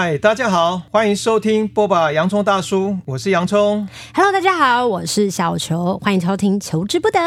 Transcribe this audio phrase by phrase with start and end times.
[0.00, 2.12] 嗨，大家好，欢迎收听波霸！
[2.12, 3.88] 洋葱大叔，我是洋葱。
[4.14, 7.18] Hello，大家好，我是小球，欢迎收听《求之不得》。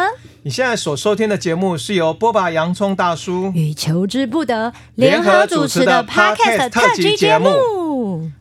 [0.43, 2.49] 你现在所收听的节目是由波霸！
[2.49, 7.49] 洋葱大叔与《求之不得》联合主持的 Podcast 特辑节目。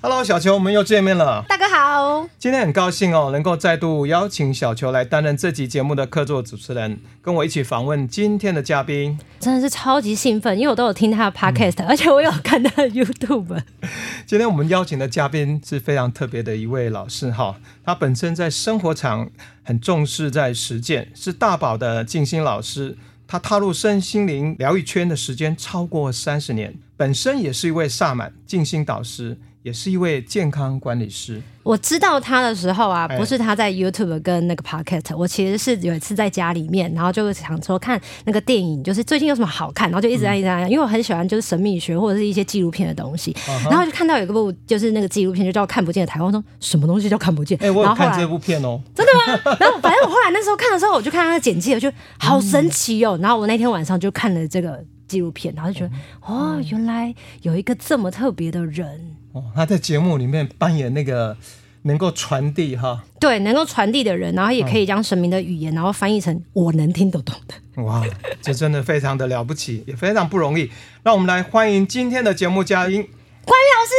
[0.01, 1.45] Hello，小球，我们又见面了。
[1.47, 9.19] 大哥好，今天很高兴哦，能够再度邀请小球来担任这集节目的客座主持人，跟我一起访问今天的嘉宾。
[9.39, 13.61] 真的是超级兴奋，因为我都有听他的 Podcast，、嗯、而且我有看他的 YouTube。
[14.27, 19.29] 今天我们邀请的嘉宾是非常特别的一位老师哈，他本身在生活场
[19.63, 22.97] 很重视在实践，是大宝的静心老师。
[23.27, 29.39] 他踏入身心灵疗愈圈的时间超过三十年，本身也是一位萨满静心导师。
[29.63, 31.43] 也是一位健康管理师。
[31.63, 43.37] 我知道他的时候啊，不是他在 YouTube 跟那个 Pocket，我其实是有一次在家里面，然后就想说看那个电影，就是最近有什么好看，然后就一直在一直在，因为我很喜欢就是神秘学或者是一些纪录片的东西，
[43.69, 47.59] 然后就看到有一部就是那个纪录片，就叫《看不见的台湾》，说什么东西叫看不见？
[47.61, 49.57] 哎，我有看这部片哦，真的吗？
[49.61, 53.19] 然后反正我后来那时候看的时候，我就看他的简介，我就好神奇哦。
[53.21, 55.93] 然后我那天晚上就看了这个纪录片，然后就觉得
[56.27, 59.17] 哦，原来有一个这么特别的人。
[59.33, 61.37] 哦，他在节目里面扮演那个
[61.83, 67.83] 能够传递哈，对，能够传递的人，然后也可以将神明的语言，然后翻译成我能听得懂的。
[67.85, 68.05] 哇，
[68.43, 70.71] 这真的非常的了不起，也非常不容易。
[71.05, 73.03] 让我们来欢迎今天的节目嘉宾
[73.45, 73.95] 关玉老师。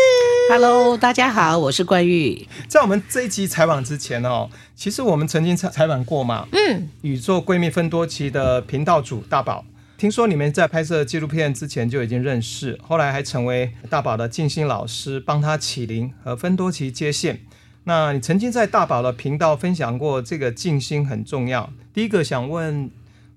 [0.53, 2.47] Hello，大家好，我是关玉。
[2.67, 9.63] 在我们这一集采访之前哦，其实我们曾经采采访过嘛，嗯，宇宙闺蜜分多奇的频道主大宝。
[10.01, 17.41] 听说你们在拍摄纪录片之前就已经认识，后来还成为大宝的静心老师，帮他起灵和芬多奇接线。
[17.83, 21.71] 那你曾经在大宝的频道分享过，这个静心很重要。
[21.93, 22.89] 第一个想问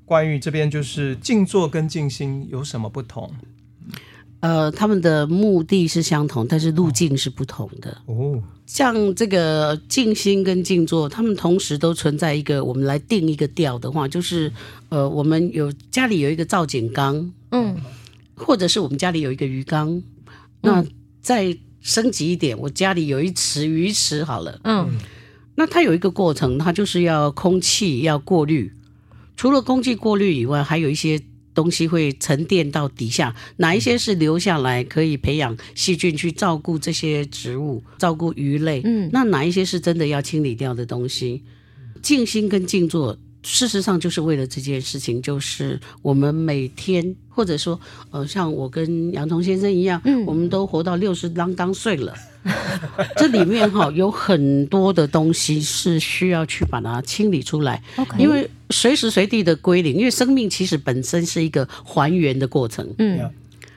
[0.06, 3.31] 关于这边，就是静坐跟静心有什么不同？
[4.44, 7.97] 呃，他们的目的是相同，但是路径是不同的。
[8.05, 14.53] 哦，像这个静心跟静坐，他们同时都存在一个，我们来定一个调的话，就是
[14.91, 17.75] 呃，我们有家里有一个造景缸，嗯，
[18.34, 20.03] 或者是我们家里有一个鱼缸，
[20.60, 20.84] 那
[21.22, 24.91] 再升级一点，我家里有一池鱼池好了，嗯，
[25.54, 28.71] 那它有一个过程，它就是要空气要过滤，
[29.38, 31.19] 除了空气过滤以外，还有一些。
[31.54, 38.82] 东西会沉淀到底下，哪一些是留下来可以培养细菌去照顾这些植物、照顾鱼类？
[38.84, 41.42] 嗯，那哪一些是真的要清理掉的东西？
[42.03, 52.15] 静心跟静坐，事实上就是为了这件事情，就是我们每天，或者说，呃，像我跟洋葱先生一样，嗯，我们都活到六十啷当岁了。
[53.16, 58.19] 这里面哈有很多的东西是需要去把它清理出来，Okay.
[58.19, 62.87] 因为随时随地的归零，因为生命其实本身是一个还原的过程。
[62.99, 63.19] 嗯，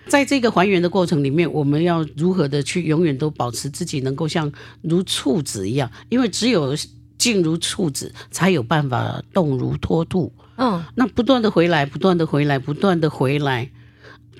[0.08, 4.52] 在这个还原的过程里面，我们要如何的去永远都保持自己能够像
[4.82, 6.76] 如处子一样，因为只有
[7.18, 10.32] 静如处子，才有办法动如脱兔。
[10.58, 13.70] 嗯，那不断的回来，不断的回来，不断的回来。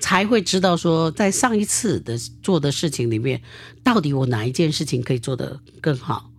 [0.00, 3.40] 才会知道说，在上一次的做的事情里面，
[3.82, 6.30] 到底我哪一件事情可以做得更好？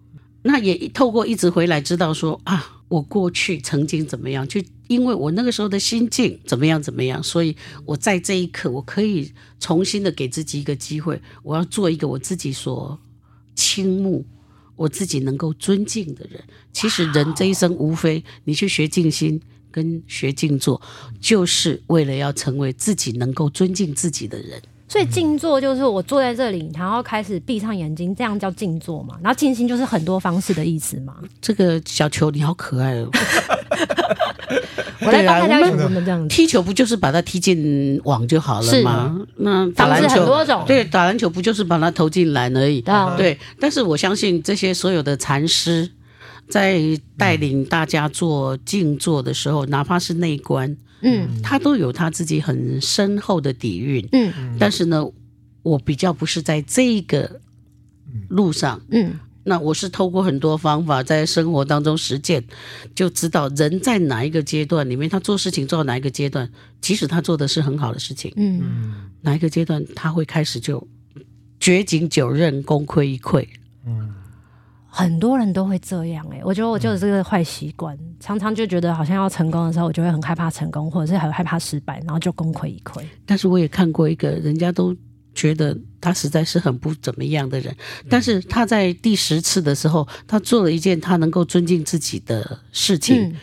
[0.42, 7.56] 那也透过一直回来知道说啊，我过去曾经怎么样，就因为我那个时候的心境怎么样怎么样，所以
[7.86, 12.98] 我在这一刻我可以重新的给自己一个机会，我要做一个我自己所
[13.54, 14.26] 倾慕、
[14.78, 16.42] 我自己能够尊敬的人。
[16.72, 19.42] 其实人这一生无非你去学静心。
[19.72, 20.82] 跟学静坐，
[21.20, 24.62] 就是为了要成为自己能够尊敬自己的人。
[24.88, 29.16] 所以静坐就是我坐在这里，然后开始闭上眼睛，这样叫静坐嘛。
[29.22, 31.16] 然后静心就是很多方式的意思嘛。
[31.40, 33.08] 这个小球你好可爱哦！
[35.06, 39.16] 我来帮大家怎么这样踢球不就是把它踢进网就好了吗？
[39.38, 42.84] 那打篮球很多种，对，打篮球不就是把它投进篮而已？
[43.16, 43.38] 对。
[43.60, 45.88] 但是我相信这些所有的禅师。
[46.50, 46.82] 在
[47.16, 55.06] 带领大家做静坐的时候，哪怕是内观，嗯，他都有他自己很深厚的底蕴，嗯，但是呢，
[55.62, 57.40] 我比较不是在这个
[58.30, 62.44] 路上，嗯，那我是透过很多方法在生活当中实践，
[62.96, 70.86] 就知道人在哪一个阶段里面，他做事情做到哪一个阶段，即使他做的是很好的事情，嗯，哪一个阶段他会开始就
[71.60, 73.48] 掘井九仞，功亏一篑，嗯。
[74.92, 83.02] 很多人都会这样哎、欸，我觉得我就是这个坏习惯，嗯、常常就觉得好像要成功的时候，我就会很害怕成功，或者是很害怕失败，然后就功亏一篑。
[83.26, 84.96] 但是我也看过一个人家都
[85.36, 87.74] 觉得他实在是很不怎么样的人。
[88.10, 93.36] 但是他在第十次的时候，他做了一件他能够尊敬自己的事情，嗯、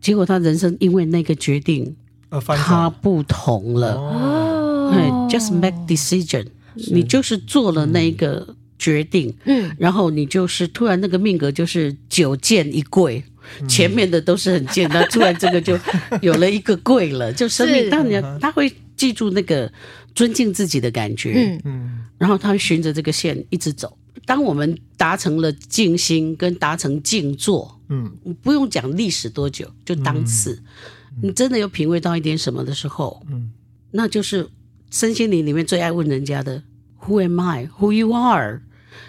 [0.00, 1.96] 结果他人生因为那个决定，
[2.30, 3.94] 他不同了。
[3.96, 6.46] 哦，just make decision，
[6.92, 13.22] 你就是做了那个决定，嗯，然后你就是突然那个命格就是九剑一贵。
[13.68, 15.78] 前面的都是很贱，那 突然这个就
[16.22, 19.70] 有了一个贵了，就生命当然他会记住那个
[20.14, 21.60] 尊敬自己的感觉，嗯。
[21.64, 23.98] 嗯，然后他会循着这个线一直走。
[24.24, 28.10] 当我们达成了静心跟达成静坐，嗯，
[28.40, 30.58] 不用讲历史多久，就当次，
[31.20, 33.52] 你真的有品味到一点什么的时候，嗯，
[33.90, 34.48] 那就是
[34.90, 36.62] 身心灵里面最爱问人家的
[37.06, 37.68] Who am I?
[37.78, 38.62] Who you are？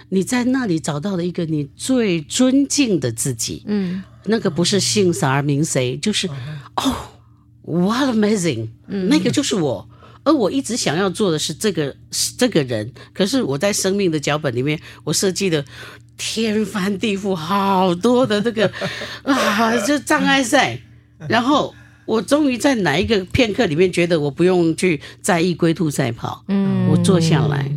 [0.09, 4.03] 你在那里找到了一个你最尊敬的自己，嗯。
[4.27, 6.27] 那个不是姓啥名谁，就是
[6.77, 6.95] 哦
[7.62, 8.69] ，What amazing！
[8.88, 9.88] 那个就是我，
[10.24, 11.95] 而我一直想要做的是这个
[12.36, 15.63] 这个人，可是我在生命的脚本里面，我设计的
[16.18, 18.71] 天翻地覆，好多的这个
[19.21, 20.80] 啊，就障碍赛。
[21.30, 21.75] 然后
[22.07, 27.71] 我终于在哪一个片刻里面，觉得我不用去在意龟兔赛跑，嗯，我坐下来。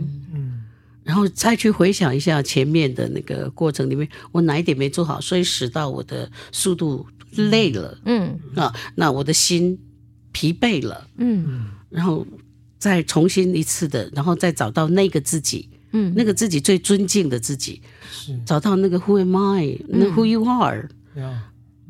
[1.09, 9.79] 然后再去回想一下前面的那个过程里面，我哪一点没做好，所以使到我的速度累了，嗯啊，那我的心
[10.33, 12.27] 疲惫了，嗯，然后
[12.79, 17.81] 再重新一次的，然后再找到那个自己，嗯，那个自己最尊敬的自己，
[18.11, 19.79] 是找到那个 Who am I？
[19.89, 20.91] 那 Who you are？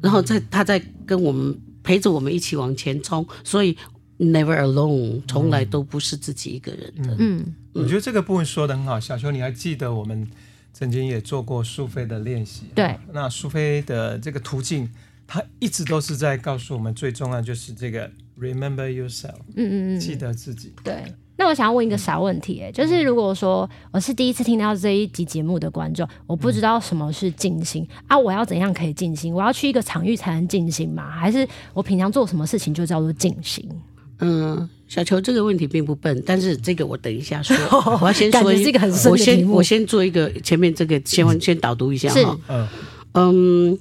[0.00, 3.76] 然后再他在跟我们陪着我们一起往前冲，所以。
[4.20, 7.14] Never alone，从来都不是自己一个人的。
[7.20, 8.98] 嗯，嗯，我觉得这个部分说的很好。
[8.98, 10.28] 小邱，你还记得我们
[10.72, 12.66] 曾经也做过苏菲的练习？
[12.74, 14.88] 对，那苏菲的这个途径，
[15.26, 19.40] 它一直都是在告诉我们，最重要就是这个 Remember yourself。
[19.54, 20.72] 嗯嗯嗯，记得自己。
[20.82, 21.04] 对。
[21.40, 29.32] 那我想要问一个小问题，哎，就是如果说我是第一次听到这一集节目的观众，我不知道什么是静心啊，我要怎样可以静心？
[29.32, 31.08] 我要去一个场域才能静心吗？
[31.08, 33.70] 还是我平常做什么事情就叫做静心？
[34.18, 37.54] 嗯，小球这个问题并不笨，但是这个我等一下说。
[38.00, 39.10] 我要先说一个很深。
[39.12, 42.38] 我先我先做一个前面这个先先导读一下哈。
[42.48, 42.68] 嗯
[43.12, 43.78] 嗯，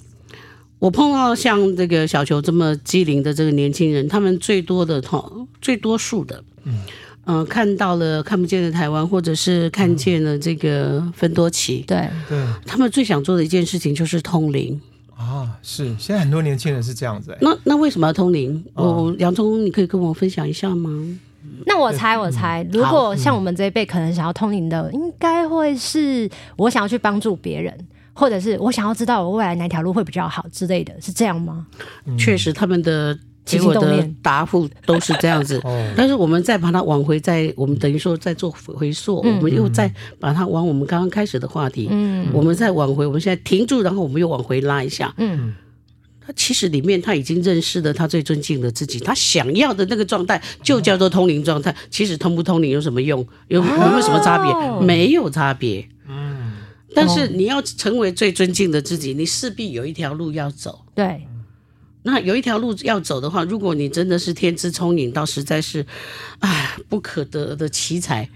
[0.80, 5.31] 我碰到像这个小球这么机灵的这个年轻人，他们最多的哈
[5.62, 6.74] 最多数的，嗯
[7.25, 14.80] 嗯、呃，看到了看不见的台湾，或者是看见了这个芬多奇，对对，他们最想做的一件事情就是通灵。
[15.18, 17.36] 啊，是现在很多年轻人是这样子。
[17.42, 18.64] 那那为什么要通灵？
[18.75, 20.90] 哦，洋葱，你可以跟我分享一下吗？
[21.66, 27.75] 那我猜，我猜，如果像我们这一辈可能想要通灵的，应该会是我想要去帮助别人，
[28.14, 31.66] 或者是我想要知道我未来哪条路会比较好之类的，是这样吗？
[32.18, 33.18] 确实，他们的。
[33.47, 35.59] 结果的答复都是这样子，
[35.95, 45.53] 但是我们再把它往回，再我们等于说再做回溯，我们又再把它往我们刚刚开始的话题，嗯，我们再往回，我们现在停住，然后我们又往回拉一下，嗯，
[46.19, 51.73] 他其实里面他已经认识了他最尊敬的自己，他想要的那个状态就叫做通灵状态。
[51.89, 53.25] 其实通不通灵有什么用？
[53.47, 54.85] 有有没有什么差别？
[54.85, 56.53] 没有差别，嗯。
[56.94, 61.25] 但是你要成为最尊敬的自己，你势必有一条路要走，对。
[62.07, 65.86] 那有一条路要走的话，如果你真的是天资聪颖到实在是，
[66.39, 68.30] 唉，不可得的奇才，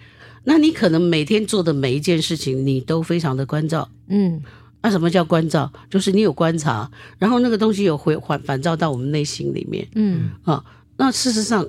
[0.43, 3.89] 那你可能每天做的每一件事情，你都非常的关照。
[4.09, 4.43] 嗯，
[4.81, 5.71] 那什么叫关照？
[5.89, 9.87] 就是你有观察，然后那个东西有回反反照到我们内心里面。
[9.95, 10.61] 嗯，啊，
[10.97, 11.65] 那事实上，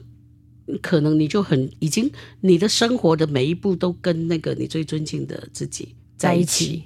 [0.80, 6.82] 可能你就很已经你的生活的每一步都跟那个你最尊敬的自己在一起。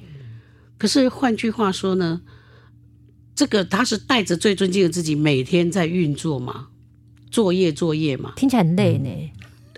[0.76, 2.20] 可是换句话说呢？
[3.36, 6.68] 这个他是带着最尊敬的自己，每天在运作嘛，
[7.30, 9.10] 作业作业嘛，听起来很累呢。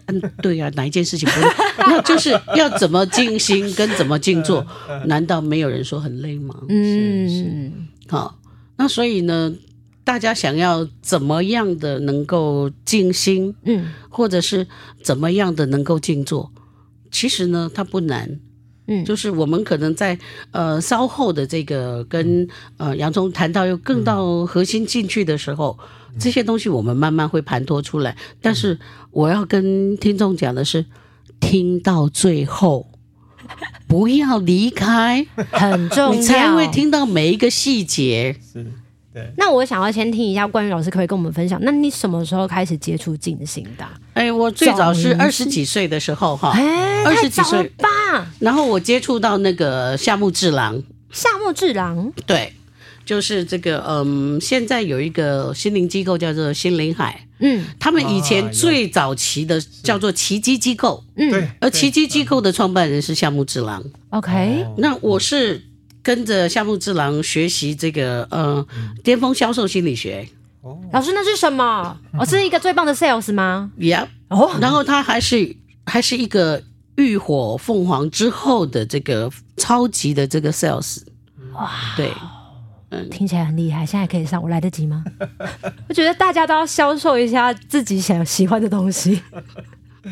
[0.06, 1.46] 嗯，对呀、啊，哪一件事情不累？
[1.86, 4.64] 那就是要怎么静心跟怎么静坐？
[5.06, 6.54] 难道没有人说很累吗？
[6.68, 7.72] 嗯，是是。
[8.08, 8.38] 好，
[8.76, 9.52] 那所以呢，
[10.04, 13.54] 大家想要怎么样的能够静心？
[13.64, 14.66] 嗯，或者是
[15.02, 16.50] 怎么样的能够静坐？
[17.10, 18.40] 其实呢，它不难。
[18.88, 20.18] 嗯，就是我们可能在
[20.50, 25.78] 呃稍后的这个跟呃洋葱谈到又更到核心进去的时候，
[26.12, 28.16] 嗯、这些东西我们慢慢会盘托出来。
[28.40, 28.78] 但是
[29.10, 30.86] 我要跟听众讲的是，
[31.38, 32.88] 听到最后
[33.86, 38.36] 不要离开，很重要，你才会听到每一个细节。
[38.52, 38.66] 是。
[39.36, 41.58] 那我想要先听一下冠瑜老师，可不可以跟我们分享？
[41.62, 43.84] 那你什么时候开始接触静心的？
[44.14, 46.52] 哎，我最早是二十几岁的时候哈，
[47.04, 47.62] 二十几岁。
[47.78, 47.88] 吧。
[48.38, 52.52] 然后我接触到那个夏目智郎，夏目智郎，对，
[53.04, 65.62] 就是这个嗯，现在有一个心灵机构叫做心灵海，嗯，他们以前最早期的叫做奇迹机构，嗯，对，而奇迹机构的创办人是夏目智郎，OK，那我是
[66.08, 68.66] 跟着夏目智郎学习这个呃
[69.04, 70.26] 巅峰销售心理学。
[70.62, 71.94] 哦，老师那是什么？
[72.14, 76.62] 我、哦、是一个最棒的 sales 吗？Yeah，哦，然后他还是还是一个
[76.96, 81.02] 浴火凤凰之后的这个超级的这个 sales。
[81.52, 82.10] 哇，对，
[82.88, 83.84] 嗯，听起来很厉害。
[83.84, 85.04] 现在可以上，我来得及吗？
[85.90, 89.20] 我觉得大家都要销售一下自己想喜欢的东西，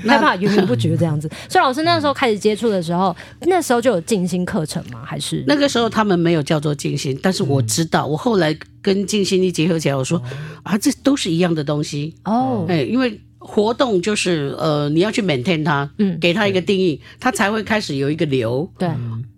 [0.03, 1.29] 没办法源源不绝这样子。
[1.49, 5.03] 所以老师那时候开始接触的时候，那时候就有静心课程吗？
[5.05, 10.23] 还是那个时候他们没有叫做静心，但是我知道，我后来跟静心一结合起来，我说
[10.63, 12.65] 啊，这都是一样的东西哦。
[12.69, 18.89] 哎，因为活动就是呃，你要去 maintain 它，嗯，给它一个定义，它才会开始有一个流，对，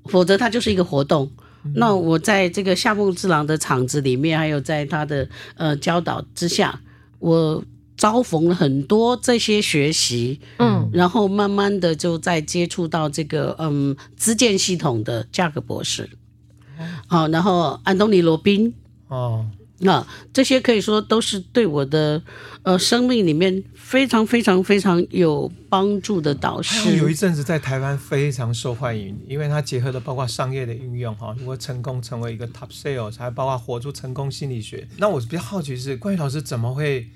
[0.06, 1.30] 否则它就是一个活动。
[1.74, 6.80] 那我在这个夏目之郎的场子里面，还有在他的呃教导之下，
[7.18, 7.62] 我
[7.98, 16.08] 遭逢了很多这些学习，嗯，然后慢慢的就在接触到这个嗯资建系统的价格博士，
[17.08, 18.72] 好，然后安东尼罗宾，
[19.08, 19.44] 哦。
[19.80, 22.20] 那这些可以说都是对我的
[22.64, 26.96] 呃生命里面非常非常非常有帮助的导师。
[26.96, 34.88] 有一阵子在台湾非常受欢迎，因为它结合了包括商业的运用哈，如果成功成为一个 top sales，还包括活出成功心理学。
[34.96, 37.08] 那我比较好奇是关于老师怎么会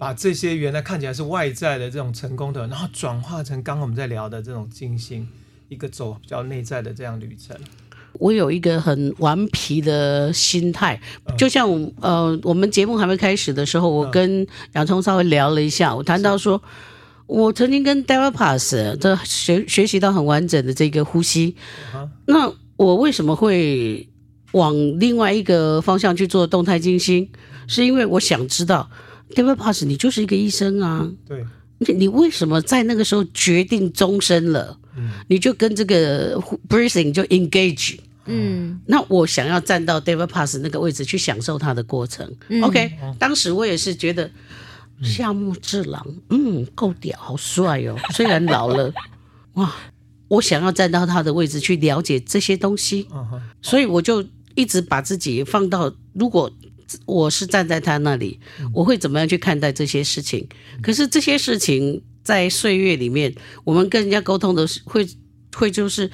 [0.00, 5.28] 把这些原来看起来是外在的这种成功的，然后转化成刚刚我们在聊的这种静心，
[5.68, 7.54] 一个走比较内在的这样旅程。
[8.14, 10.98] 我有一个很顽皮的心态，
[11.36, 11.68] 就像
[12.00, 16.62] 呃，我们节目还没开始的时候，我跟洋葱稍微聊了一下，我谈到说，
[17.26, 21.56] 我曾经跟 David Pass 这学学习到很完整的这个呼吸，
[22.24, 24.08] 那我为什么会
[24.52, 27.30] 往另外一个方向去做动态静心？
[27.68, 28.90] 是因为我想知道
[29.34, 31.44] David Pass 你就是一个医生啊，对，
[31.78, 34.78] 你你为什么在那个时候决定终身了？
[35.28, 42.30] 你就跟这个 breathing 就 engage，嗯，那我想要站到 David Pass 那个位置去享受他的过程。
[42.48, 44.30] 嗯、OK，当时我也是觉得
[45.02, 47.96] 夏目智郎，嗯，够屌，好帅哦。
[48.12, 48.92] 虽然老了，
[49.54, 49.74] 哇，
[50.28, 53.06] 我想要站到他的位置去了解这些东西，
[53.62, 54.22] 所以我就
[54.54, 56.50] 一直把自己放到，如果
[57.06, 58.38] 我是站在他那里，
[58.72, 60.46] 我会怎么样去看待这些事情？
[60.82, 62.02] 可是这些事情。
[62.22, 65.08] 在岁月里面，我们跟人家沟通的是会
[65.56, 66.08] 会就是，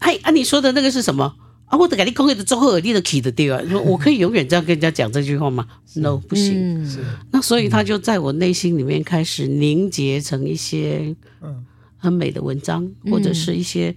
[0.00, 1.78] 哎啊，你说的那个是什么啊？
[1.78, 6.84] 我的感觉空气的综合耳力的气的地方，说我可以永远这样跟人家讲这句话吗？No，不行。
[6.84, 6.98] 是，
[7.30, 11.64] 那所以他就在我内心里面开始凝结成一些嗯
[11.96, 13.94] 很美的文章，或者是一些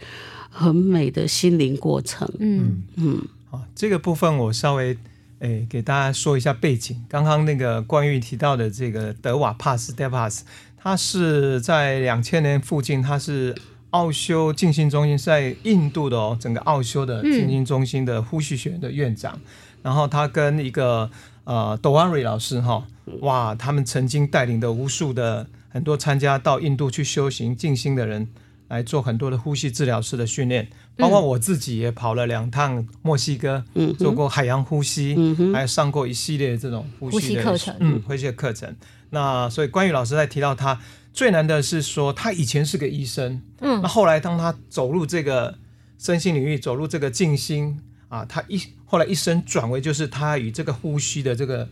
[0.50, 2.32] 很美的心灵过程。
[2.38, 4.96] 嗯嗯，好，这个部分我稍微
[5.39, 7.05] 诶给大家说一下背景。
[7.10, 10.46] 刚刚那个关于提到的这个德瓦帕斯 David Pass。
[10.81, 13.53] 他是在两千年附近，他是
[13.89, 19.34] 奥修静心中心是在印度的哦，整个奥修的静心中心的呼吸学院的院长。
[19.36, 19.41] 嗯、
[19.84, 21.12] 然后他跟一个
[21.43, 22.88] 呃 Dwari 老师哈，
[23.19, 28.29] 哇，他们曾经带领的无数的很多参加到印度去修行静心的人，
[28.70, 30.70] 来做很多的呼吸治疗师的训练。
[30.96, 38.76] 包括我自己也跑了两趟墨西哥，嗯、做过海洋呼吸，嗯、哼还有上过一系列这种呼吸的课程，嗯，呼吸的课程。
[39.12, 40.80] 那所以关于老师在提到他
[41.14, 45.58] 最难的是说他以前是个医生，嗯，那后来当他走入这个
[45.98, 51.70] 身心领域，走入这个静心啊，他一后来一生转为就是他以这个呼吸的这个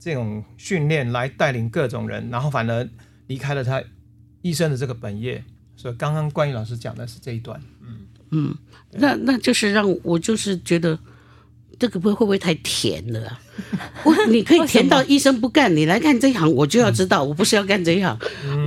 [0.00, 2.88] 这种训练来带领各种人，然后反而
[3.28, 3.80] 离开了他
[4.42, 5.44] 医生的这个本业。
[5.76, 7.98] 所以刚刚关于老师讲的是这一段，嗯
[8.30, 8.54] 嗯，
[8.92, 10.98] 那那就是让我就是觉得。
[11.76, 13.40] 这个不会会不会太甜了啊？
[14.06, 18.16] 我你可以甜到医生不干，你来干这一行，我就要知道，我不是要干这一行，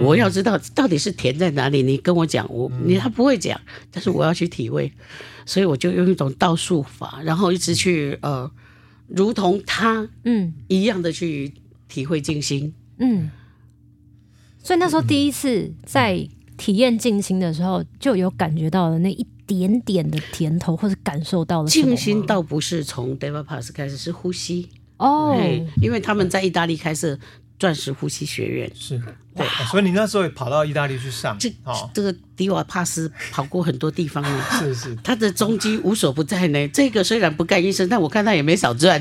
[0.02, 1.82] 我要知道到底是甜在哪里。
[1.82, 3.60] 你跟我讲，我你他不会讲，
[3.92, 4.92] 但是我要去体会，
[5.46, 8.52] 所以我就用一种倒数法，然后一直去呃，
[9.08, 11.54] 如同他嗯一样的去
[11.88, 13.32] 体会静心嗯。
[14.62, 19.26] 所以那时候第一次在体验静心的时候，就有感觉到了那一。
[19.48, 27.18] 点点的甜头，或者感受到了静心，倒不是从 David Pass 开始，是呼吸哦，对，因为他们在意大利开设
[27.60, 29.02] 钻石呼吸学院，是。
[29.36, 31.54] 对，所以你那时候也跑到意大利去上，这
[31.94, 36.68] 这个迪瓦帕斯跑过很多地方呢， 是是，他的踪迹无所不在呢。
[36.70, 39.00] 这个虽然不干医生，但我看他也没少赚，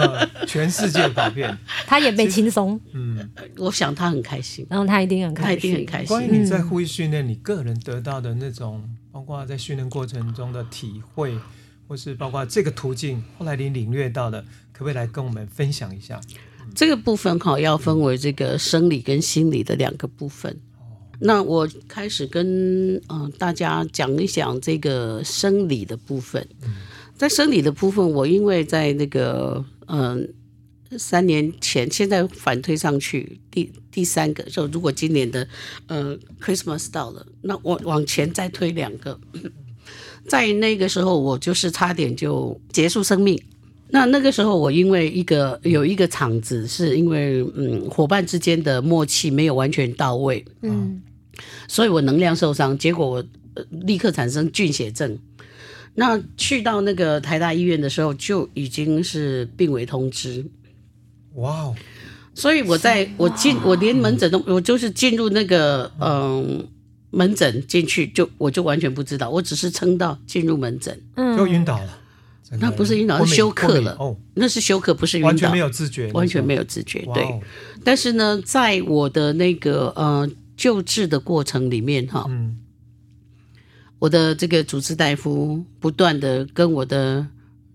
[0.46, 6.08] 全世界跑遍，他也没轻松，嗯，我想他很开心，然后他一定很开心，他一定很开心。
[6.08, 8.86] 关于你在呼吸训练，你个人得到的那种。
[9.10, 11.36] 包括在训练过程中的体会，
[11.88, 14.40] 或是包括这个途径，后来你领略到的，
[14.72, 16.20] 可不可以来跟我们分享一下？
[16.74, 20.56] 这个部分哈，要分为这个生理跟心理的两个部分。
[21.20, 26.46] 那我开始跟嗯、大家讲一讲这个生理的部分。
[27.16, 30.32] 在生理的部分，我因为在那个嗯、
[30.96, 35.48] 三年前，现在反推上去第第三个，就如果今年的
[35.88, 39.18] 呃 Christmas 到了，那我往前再推两个，
[40.28, 43.42] 在那个时候我就是差点就结束生命。
[43.90, 51.02] 那那个时候我因为一个有一个场子，是因为嗯伙伴之间的默契没有完全到位，嗯。
[51.68, 53.24] 所以我能量受伤，结果我
[53.70, 55.16] 立刻产生菌血症。
[55.94, 60.44] 那去到那个台大医院的时候，就已经是病危通知。
[61.34, 61.74] 哇哦！
[62.34, 66.66] 所以我在我进，我连门诊都，我就是进入那个嗯
[67.10, 71.98] 门诊进去，就我就完全不知道，我只是撑到进入门诊，嗯，就晕倒了。
[72.60, 73.96] 那不是晕倒，是休克了。
[73.98, 77.00] 哦，那是休克，不是晕倒，完全没有自觉，完全没有自觉。
[77.14, 77.40] 对。
[77.84, 80.28] 但是呢，在我的那个呃。
[80.58, 82.58] 救治的过程里面，哈，嗯，
[84.00, 87.28] 我的这个主治大夫不断的跟我的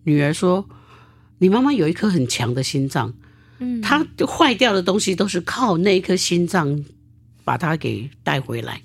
[0.03, 0.67] 女儿说
[1.39, 3.13] ：“你妈妈有一颗很强的心脏，
[3.59, 6.83] 嗯，她坏掉的东西都是靠那一颗心脏
[7.45, 8.81] 把它给带回来。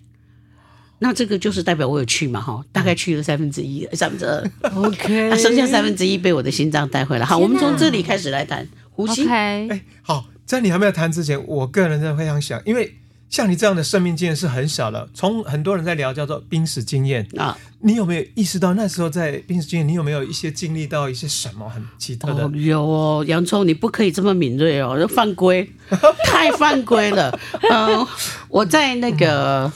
[0.98, 7.24] 那这个就是代表我有去嘛，哈，大概去了三分之一，三分之二，OK， 剩下三分之一被我的心脏带回来。
[7.24, 9.28] 好，我们从这里开始来谈呼吸。
[9.28, 12.94] 哎，好，在你还没有谈之前，我个人真的非常想，因为。
[13.30, 22.44] 像你这样的生命经验是很小的，从很多人在聊叫做濒死经验啊，你有没有意识到那时候在濒死经验，你有没有一些经历到一些什么很奇特的？
[22.46, 25.70] 哦有哦，洋葱，你不可以这么敏锐哦，犯规，
[26.24, 27.38] 太犯规了。
[27.68, 28.08] 嗯、呃，
[28.48, 29.72] 我在那个哇，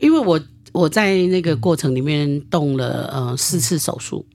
[0.00, 0.40] 因为我
[0.72, 4.26] 我在那个过程里面动了呃四次手术，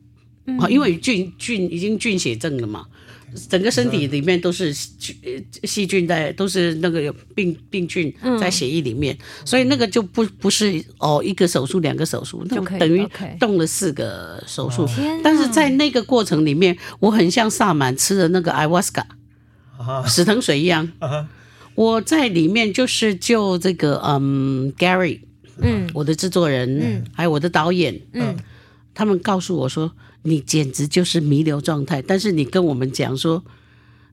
[0.45, 2.85] 啊、嗯，因为菌菌已经菌血症了嘛。
[3.49, 13.05] 整个身体里面都是细菌在，都是那个病病菌在血液里面，嗯、所以那个就不不是哦一个手术两个手术，那等于
[13.37, 14.87] 动了四个手术。
[15.21, 19.05] 但是在那个过程里面，我很像萨满吃的那个艾瓦斯卡，
[20.07, 20.89] 死藤水一样。
[21.73, 25.19] 我在里面就是救这个嗯 Gary，
[25.59, 28.35] 嗯，我的制作人，嗯，还有我的导演，嗯，
[28.93, 29.91] 他们告诉我说。
[30.27, 33.43] 你简直就是弥留状态，但是你跟我们讲说，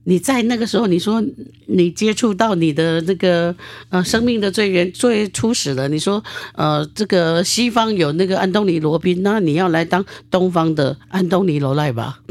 [0.04, 1.24] 你在那个时候，你说
[1.64, 3.56] 你接触到你的那个
[3.88, 6.22] 呃生命的最原最初始的，你说
[6.54, 12.20] 呃这个西方有那个安东尼罗宾，那你要来当东方的安东尼罗赖吧？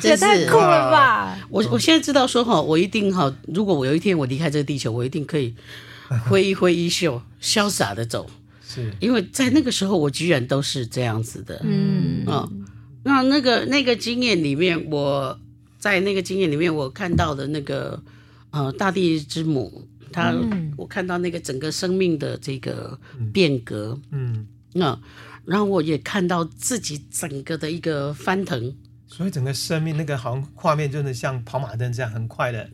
[0.00, 1.38] 这 也太酷了吧！
[1.50, 5.54] 我我现在知道说哈，我一定哈，如果我有一天我离开这个地球，我一定可以
[6.28, 8.28] 挥一挥衣袖，潇洒的走。
[8.66, 8.92] 是。
[9.00, 12.24] 因为在那个时候，我居然都是这样子的，嗯。
[12.26, 12.52] 啊、哦，
[13.04, 15.38] 那那个那个经验里面，我
[15.78, 18.02] 在那个经验里面，我看到的那个
[18.50, 22.98] 呃大地之母，她，嗯、我看到那个整个生命的这个
[23.32, 25.00] 变革，嗯，那、嗯、
[25.44, 28.74] 然后我也看到自己整个的一个翻腾，
[29.08, 32.68] 所以整个生命那个好像画面真的像跑马灯这样，很快的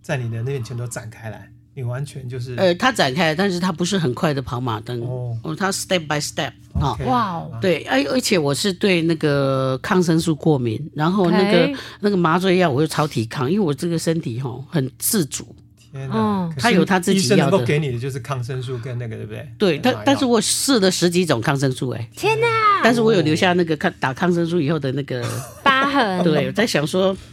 [0.00, 1.50] 在你的那面前都展开来。
[1.72, 5.00] 你完全就是呃，它展开，但是它不是很快的跑马灯。
[5.02, 15.54] 哦，它 step by step 啊，哇哦，对，而而且我是对那个抗生素过敏，然后那个那个麻醉药我又超抵抗，因为我这个身体哈很自主，
[15.92, 19.48] 天哪，他有他自己要的，能够给你的就是抗生素跟那个对不对？
[19.56, 25.22] 对，但但是我试了十几种抗生素，哎，天哪，但是我有留下那个抗打抗生素以后的那个
[25.62, 27.16] 疤 痕，对，我在想说。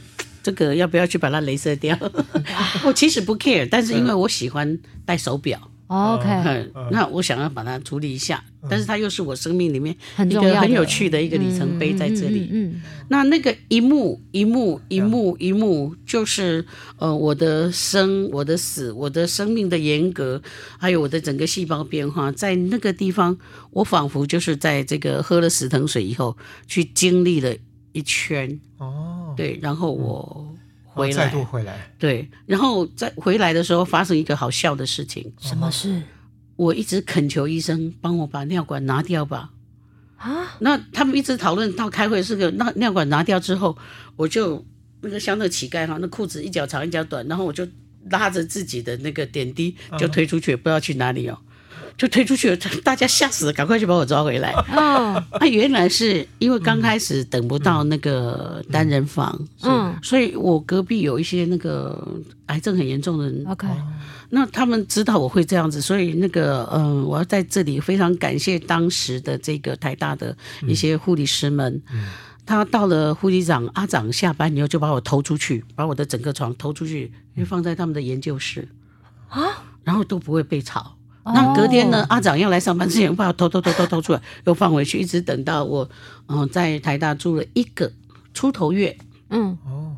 [0.43, 1.97] 这个要不要去把它镭射掉？
[2.85, 9.93] 我其实不 care，但是因为我喜欢戴手表，OK，那我想要把它处理一下，但是它又是我生命里面
[10.25, 12.47] 一个很有趣的一个里程碑在这里。
[12.49, 16.65] 嗯，那那个一幕一幕一幕一幕，就是
[16.97, 20.41] 呃我的生我的死我的生命的严格，
[20.77, 23.37] 还有我的整个细胞变化，在那个地方，
[23.71, 27.53] 我仿佛就是在这个喝了死藤水以后去经历了
[27.97, 29.33] 一圈哦。
[29.35, 31.91] 对，然后我回来，再度回来。
[31.97, 35.33] 对，然后再回来的时候，发生一个好笑的事情。
[35.39, 36.01] 什么事？
[36.55, 39.49] 我一直恳求医生帮我把尿管拿掉吧。
[40.17, 40.57] 啊？
[40.59, 43.77] 那他们一直讨论到开会，是个那尿管拿掉之后，
[44.15, 44.65] 我就
[45.01, 47.67] 那个像那个乞丐哈，那裤子一脚长一脚短，然后我就
[48.09, 51.37] 拉着自己的那个点滴就推出去，不知道去哪里哦。
[51.97, 54.51] 就推出去了，大家吓死了，赶快去把我抓回来。
[54.75, 62.07] 哦，那原来是因为刚开始等不到那个单人房，嗯，所以我隔壁有一些那个
[62.45, 63.43] 癌症很严重的人。
[63.47, 63.67] OK，
[64.29, 71.81] 那他们知道我会这样子，所以那个嗯，我要在这里非常感谢当时的这个台大的一些护理师们。
[71.91, 72.07] 嗯
[72.49, 78.65] 他到了护理长阿长下班以后，就把我偷出去，把我的整个床偷出去，就放在他们的研究室
[79.27, 80.95] 啊，然后都不会被吵。
[81.33, 85.89] 那隔天呢，阿长要来上班之前，我把我偷偷偷偷偷出来，又放回去，一直等到我
[86.27, 87.91] 嗯在台大住了一个
[88.33, 88.97] 出头月，
[89.29, 89.57] 嗯。
[89.65, 89.95] 哦，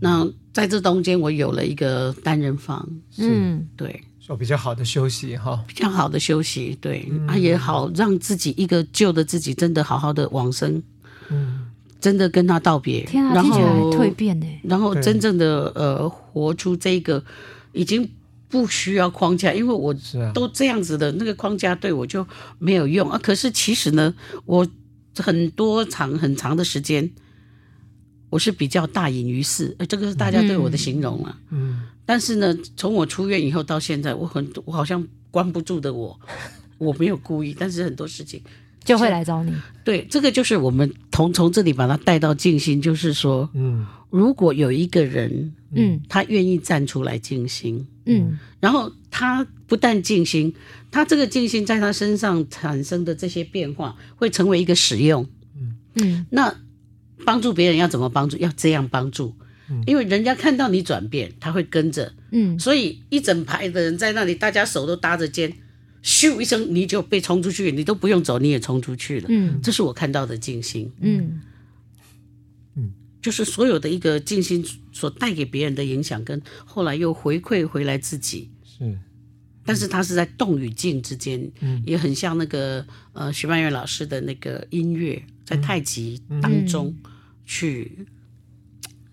[0.00, 10.82] 那在这中间我有了一个单人房，嗯，对，说比较好的休息哈，比较好的休息，对，啊也好让自己一个旧的自己真的好好的往生，
[11.28, 11.66] 嗯。
[12.00, 17.22] 真的跟他道别，天啊，然后蜕变呢，然后真正的呃活出这个
[17.72, 18.10] 已经
[18.50, 19.94] 不需要框架，因为我
[20.34, 22.26] 都这样子的，那个框架对我就
[22.58, 23.18] 没有用啊。
[23.22, 24.12] 可是其实呢，
[24.44, 24.66] 我
[25.16, 27.08] 很多长很长的时间，
[28.28, 31.38] 我是比较大隐于世，呃，这个是大家对我的形容啊。
[31.50, 36.18] 嗯，但是呢，从我出院以后到现在，我很我好像关不住的我，
[36.78, 38.42] 我没有故意，但是很多事情。
[38.82, 39.52] 就会来找你。
[39.84, 50.54] 对，这个就是我们从从这里把它带到静心，就是说，嗯，如果有一个人，嗯，他愿意站出来静心，嗯，然后他不但静心，
[50.90, 56.54] 他这个静心在他身上产生的这些变化，会成为一个使用，嗯嗯，那
[57.24, 58.36] 帮助别人要怎么帮助？
[58.38, 59.34] 要这样帮助，
[59.86, 65.52] 因为人家看到你转变，他会跟着，嗯，所以一整排的人在那里，大家手都搭着肩。
[66.02, 69.26] 咻一声，你就被冲出去，你都不用走，你也冲出去了。
[69.28, 70.90] 嗯，这是我看到的静心。
[71.02, 71.40] 嗯嗯，
[73.20, 78.50] 就是所有的一个静心所带给别人的影响，跟后来又回馈回来自己。
[78.64, 78.98] 是，
[79.64, 86.94] 但是它是在动与静之间，嗯，也很像那个呃徐曼月老师的那个音乐，在太极当中
[87.44, 88.06] 去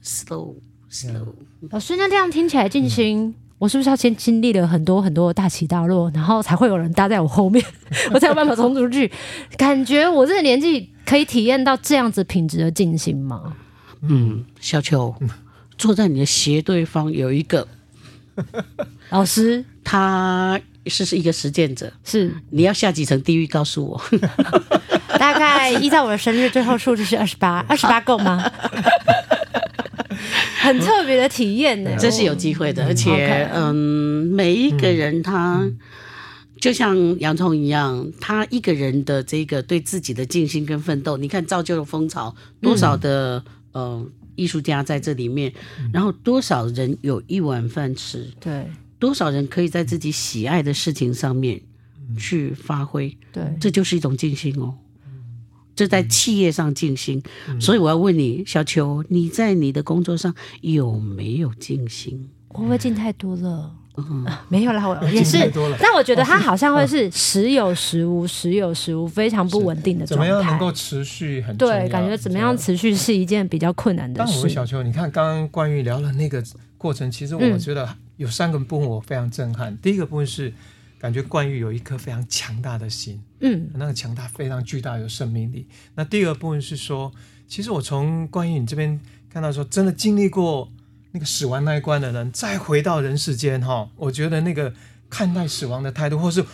[0.04, 0.56] slow
[0.92, 1.34] slow。
[1.70, 3.36] 老师，那这样听起来静心。
[3.60, 7.66] 我是不是要先经历了很多很多大起大落，然后才会有人搭在我后面，
[8.14, 9.12] 我才有办法冲出去？
[9.58, 13.58] 感觉我这个年纪可以体验到这样子品质的静心吗？
[14.02, 15.14] 嗯，小秋
[15.78, 17.68] 坐在你的斜对方有一个
[19.10, 22.34] 老师，他是是一个实践者，是。
[22.50, 23.46] 你要下几层地狱？
[23.48, 24.02] 告诉我，
[25.20, 28.44] 大概依照我的生日最后数字是二十八， 二十八够吗？
[30.60, 33.74] 很特别的体验呢，这是有机会的，而且嗯，
[34.28, 35.64] 每一个人他
[36.60, 43.44] 就像洋葱一样，他一个人的这个对自己的静心跟奋斗，你看造就了风潮，多少的
[43.78, 45.54] 呃艺术家在这里面，
[45.94, 51.62] 然后多少人有一碗饭吃，对，多少人可以在自己喜爱的事情上面
[52.18, 54.74] 去发挥，对，这就是一种静心哦。
[55.76, 62.30] 这在企业上静心，嗯、所以我要问你，小秋，你在你的工作上有没有静心？
[62.50, 63.77] 我会不会静太多了？
[63.98, 65.52] 嗯，没有啦，我 也是。
[65.80, 70.28] 但我觉得它好像会是时有时无，时有时无，非常不稳定的状态。
[70.28, 71.56] 怎么样能够持续很？
[71.58, 74.32] 对，感觉怎么样持续是一件比较困难的事。
[74.32, 76.44] 但我问小秋，你看刚刚关于聊了那个
[76.78, 79.74] 过程，其实我觉得有三个部分我非常震撼。
[79.74, 80.54] 嗯、第一个部分是。
[81.00, 85.68] 感觉冠玉有一颗非常强大的心，嗯，那个强大非常巨大，有生命力。
[85.94, 87.12] 那第二部分是说，
[87.48, 89.00] 其实我从冠玉你这边
[89.32, 90.68] 看到说，真的经历过
[91.12, 94.74] 那个死亡那一关的人，再回到人世间哈，我觉得那个
[95.10, 96.46] 看待死亡的态度，或是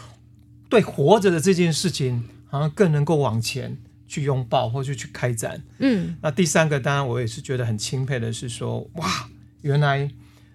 [0.70, 5.62] 对活着的这件事情，好像更能够往前去拥抱，或者去开展。
[5.80, 9.30] 嗯，那第三个当然我也是觉得很钦佩的是说，哇，
[9.62, 10.10] 原来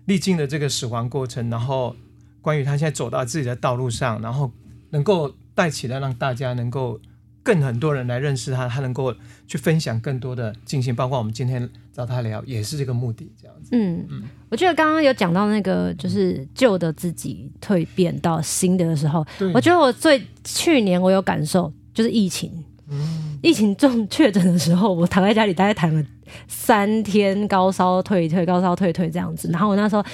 [0.06, 1.96] 历经了这个死亡过程，然后。
[2.40, 4.50] 关于他现在走到自己的道路上，然后
[4.90, 6.98] 能够带起来，让大家能够
[7.48, 9.14] 更很多人来认识他，他能够
[9.46, 13.70] 去分享更多的进行，包括我们今天找他聊，也是这个目的，这样子。
[13.72, 22.52] 嗯嗯，我觉得刚刚有讲到那个，就是旧的自己蜕变到新的的时候，我觉得我最去年我有感受，就是疫情，
[22.90, 26.04] 嗯，疫情重确诊的时候，我躺在家里大概躺了
[26.48, 30.04] 三天，高烧退退，高烧退退这样子，然后我那时候。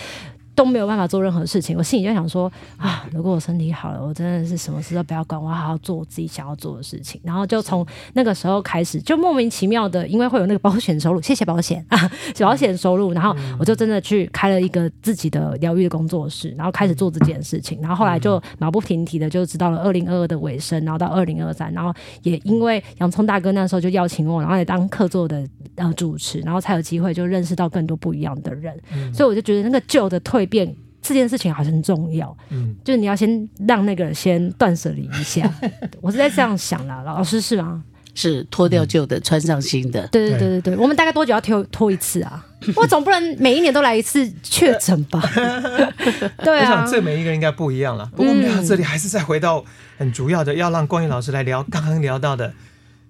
[0.54, 7.20] 都没有办法做任何事情，我心里就想说啊，如果我身体好了，我真的是什么事都不要管，我好好做我自己想要做的事情。
[7.24, 11.98] 然后就从那个时候开始，就莫名其妙的，因为会有那个保险收入， 谢谢保险啊，
[12.38, 13.12] 保险收入。
[13.12, 17.80] 然后我就真的去开了一个自己的疗愈的工作室，然后开始做这件事情。
[17.80, 28.72] 然后后来就马不停蹄的就知道了二零二二的尾声，然后到二零二三，然后也因为洋葱大哥那时候就邀请我，然后也当客座的呃主持，然后才有机会就认识到更多不一样的人。
[29.12, 30.43] 所以我就觉得那个旧的蜕。
[30.44, 32.36] 蜕变这件事情好像很重要。
[32.50, 35.52] 嗯，就是你要先让那个人先断舍离一下。
[36.00, 37.82] 我是在这样想啦，老师是吗？
[38.16, 40.06] 是脱掉旧的，穿上新的。
[40.06, 42.46] 对对对对对，我们大概多久要脱脱一次啊？
[42.76, 45.20] 我总不能每一年都来一次确诊吧？
[46.38, 48.06] 对啊，我想这每一个人应该不一样了。
[48.14, 49.64] 不过我们聊到这里，还是再回到
[49.98, 52.54] 很主要的，要让光宇老师来聊刚刚聊到的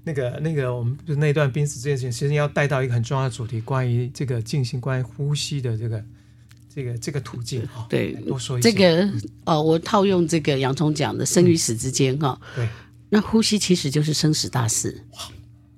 [0.05, 6.03] 那个那个，我们就那段濒死这件事情，其实要带到一个很重要的主题，关于这个静心，关于呼吸的这个
[6.74, 7.87] 这个这个途径哈。
[7.88, 8.72] 对，多说一些。
[8.72, 9.08] 这个
[9.44, 12.40] 哦，我套用这个洋葱讲的生与死之间哈。
[12.56, 12.68] 对。
[13.10, 15.18] 那呼吸其实就是生死大事，哇，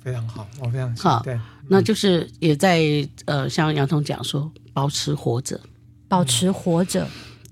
[0.03, 1.21] 非常好，我非常好。
[1.23, 5.61] 对，那就是也在呃，像洋葱讲说，保持活着，
[6.09, 7.07] 保持活着，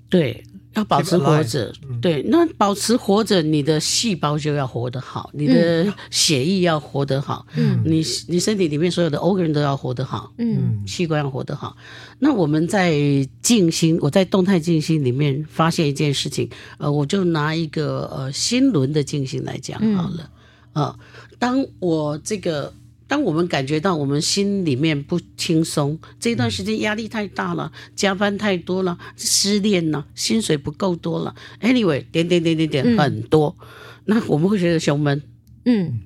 [0.08, 0.42] 对。
[0.74, 11.76] 要保持活着，对，那保持活着，你的细胞就要活得好，你的血液要活得好，嗯，你你身体里面所有的 organ 都要活得好，嗯，器官要活得好。
[12.18, 12.98] 那我们在
[13.40, 20.30] 静心，我在动态静心里面发现一件事情，呃，我就拿一个呃心轮的静心来讲好了，
[20.72, 20.98] 啊、呃，
[21.38, 22.72] 当我这个。
[23.14, 33.66] 当我们感觉到我们心里面不轻松，这段时间压力太大了，加班太多了，失恋了，薪水不够多了，anyway，点点点点点很多，嗯、
[34.06, 35.22] 那我们会觉得胸闷，
[35.64, 36.00] 嗯，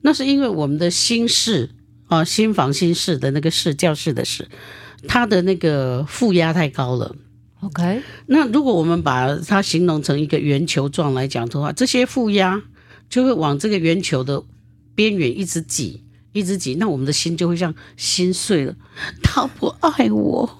[0.00, 1.70] 那是因为我们的心室
[2.08, 4.48] 啊，心房心室的那个室，教室的室，
[5.06, 7.14] 它的那个负压太高了。
[7.60, 12.60] OK，那如果我们把它形容成一个圆球状来讲的话，这些负压
[13.08, 14.42] 就会往这个圆球的
[14.96, 16.02] 边缘一直挤。
[16.32, 18.74] 一直挤，那我们的心就会像心碎了。
[19.22, 20.58] 他不爱我，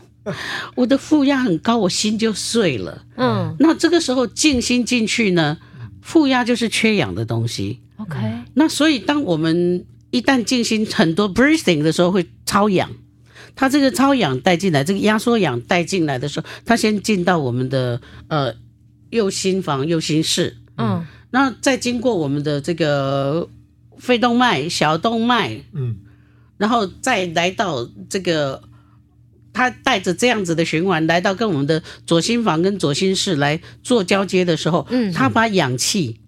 [0.75, 3.05] 我的负压很高，我心就碎了。
[3.17, 5.59] 嗯，那这个时候静心进去呢，
[6.03, 7.81] 负压就是缺氧的东西。
[7.99, 8.17] OK，
[8.55, 12.91] 那所以当我们一旦静心很多 breathing 的时候，会超氧。
[13.55, 18.55] 它这个超氧带进来，这个压缩氧带进来的时候，它先进到我们的呃
[19.11, 20.57] 右心房、右心室。
[20.77, 23.49] 嗯，那再经过我们的这个。
[24.01, 25.97] 肺动脉、小动脉，嗯，
[26.57, 28.63] 然后再来到这个，
[29.53, 36.19] 他带着这样子的循环来到跟我们的左心房跟左心室来做交接的时候，嗯，他把氧气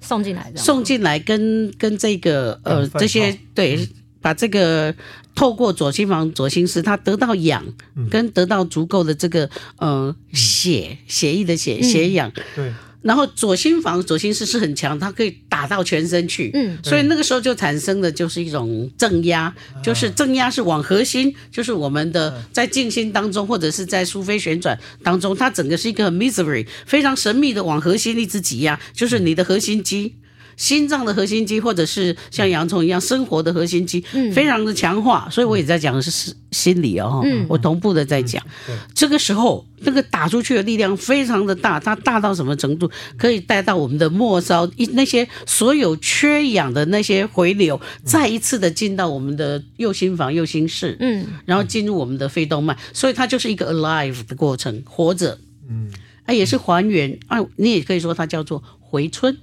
[0.00, 3.88] 送进来的，送进来跟跟这个呃这些对，
[4.20, 4.94] 把这个
[5.34, 7.64] 透过左心房、左心室，他得到氧
[8.10, 12.72] 跟得到足够的这个呃血血液的血血氧，对。
[13.08, 19.50] 然后左心房、左心室是很强，它可以打到全身去，嗯，所以那个时候就产生的就是一种正压，
[19.82, 30.16] 就是正压是往核心，就是我们的在静心当中或者是在苏菲旋转当中，它整个是一个很 mystery 非常神秘的往核心一直挤压，就是你的核心肌。
[30.58, 35.26] 心脏的核心肌，或者是像洋葱一样生活的核心肌，嗯、非常的强化。
[35.30, 38.44] 所以我也在讲的是心理哦，嗯、我同步的在讲。
[38.68, 42.90] 嗯、这个时候，那个打出去的力量非常的大，它大到什么程度？
[43.16, 52.76] 可以带到我们的末梢，一那些所有缺氧的那些回流，再一次的进到我们的右心房、右心室，嗯，然后进入我们的肺动脉。
[52.92, 55.38] 所以它就是一个 alive 的过程，活着，
[55.70, 55.88] 嗯，
[56.24, 59.36] 啊，也是还原啊，你也可以说它叫做回春，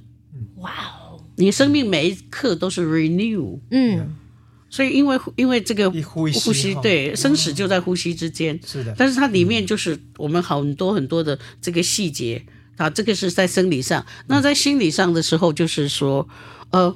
[0.58, 1.05] 哇哦。
[1.38, 4.16] 你生命每一刻都是 renew，嗯，
[4.70, 8.96] 所以因为因为这个呼吸，呼吸对生死就在呼吸之间，是的。
[8.98, 12.46] 但是它里面就是我们很多很多的这个细节
[12.78, 14.06] 啊，这个是在生理上。
[14.28, 16.28] 那在心理上的时候，就是说，
[16.72, 16.96] 呃，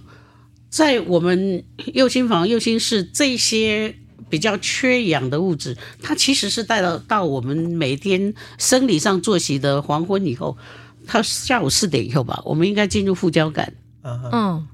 [0.70, 3.96] 在我们右心房、右心室这些
[4.30, 10.58] 比较缺氧的物质，它其实是带到到我们每天生理上作息的黄昏以后，
[11.06, 13.74] 它下午四点以后吧，我们应该进入副交感。
[14.04, 14.68] 嗯，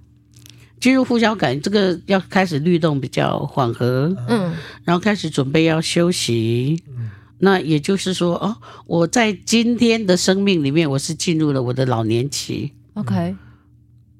[0.79, 7.09] 进入副交感，这个要开始律动比较缓和，嗯，然后开始准备要休息，嗯，
[7.39, 13.35] 那也就是说，哦，我在今天的生命里面，我是进入了我的老年期，OK，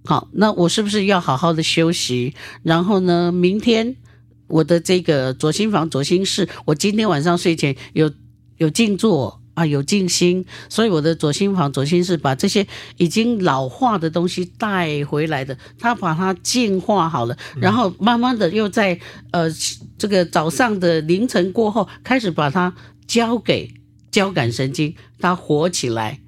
[0.05, 2.33] 好，那我是不是要好好的休息？
[2.63, 3.95] 然后呢，明天
[4.47, 8.11] 我的这个左心房、左心室，我今天晚上睡前有
[8.57, 9.41] 有静坐。
[9.55, 18.99] 啊，有静心，所以我的左心房、左心室把这些已经老化的东西带回来的，他把它净化好了，然后慢慢的又在
[19.31, 19.49] 呃
[19.97, 22.75] 这个早上的凌晨过后，开始把它
[23.07, 23.73] 交给
[24.11, 26.19] 交感神经，它活起来。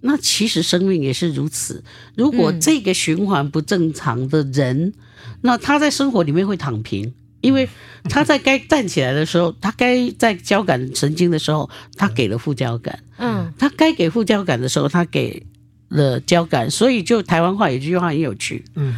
[0.00, 1.82] 那其实生命也是如此，
[2.14, 4.92] 如果这个循环不正常的人，
[5.40, 7.14] 那他在生活里面会躺平。
[7.40, 7.68] 因为
[8.04, 12.98] 他在该站起来的时候，他该在交感神经的时候，他给了副交感。
[13.18, 15.44] 嗯，他该给副交感的时候，他给
[15.88, 16.70] 了交感。
[16.70, 18.96] 所以就台湾话有句话很有趣，嗯，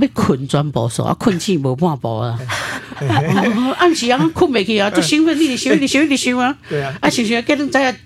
[0.00, 2.38] 被困专保守啊，困气没半步啊。
[3.78, 6.58] 暗时啊，困没去啊，就兴奋，你的兴奋，你兴奋，你兴奋啊。
[6.68, 7.96] 对啊，啊，想想，给人在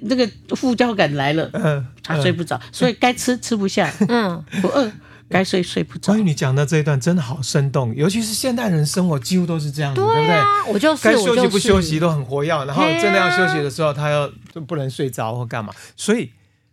[0.00, 4.90] 那个副交感来了，嗯，他睡不着，所以该吃吃不下，嗯，不饿。
[5.30, 6.12] 该睡睡不着。
[6.12, 10.26] 关于你讲的这一段真的好生动，尤其是现代人生活几乎都是这样子，对，啊、对不
[10.66, 10.72] 对？
[10.74, 15.72] 我就是该休息不休息都很活跃，然后真的要休息的时候，他要就不能睡着或干嘛。
[15.96, 16.30] 所以，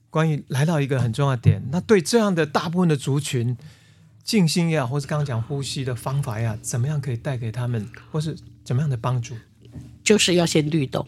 [0.09, 3.55] 关于来到一个很重要的点，那对这样的大部分的族群，
[4.23, 9.35] 静心呀，或是刚刚讲呼吸的方法呀，怎么样可以带给他们，或是怎么样的帮助？
[10.03, 11.07] 就是要先律动，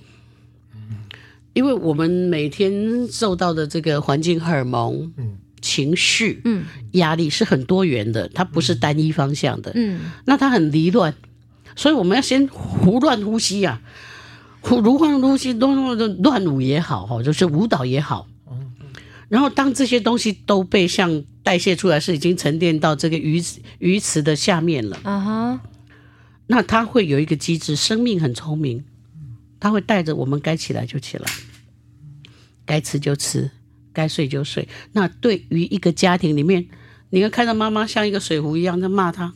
[1.54, 5.40] 因为我们每天受到的这个环境荷尔蒙，嗯。
[5.62, 11.14] 情绪，嗯，压力是很多元的，它不是单一方向的，嗯，那它很离乱，
[11.76, 18.72] 所以我们要先胡乱呼吸呀、啊，胡乱呼吸，乱乱乱舞也好，哈，就是舞蹈也好，嗯，
[19.28, 23.44] 然后当这些东西都被像代谢出来，是已经沉淀到这个鱼
[23.80, 25.62] 鱼池的下面了，啊哈，
[26.48, 28.84] 那它会有一个机制，生命很聪明，
[29.60, 31.26] 它会带着我们该起来就起来，
[32.66, 33.52] 该吃就吃。
[33.94, 34.68] 该睡就睡。
[34.94, 36.68] 那对于一个家庭里面，
[37.10, 39.34] 你会看到妈妈像一个水壶一样在骂他：“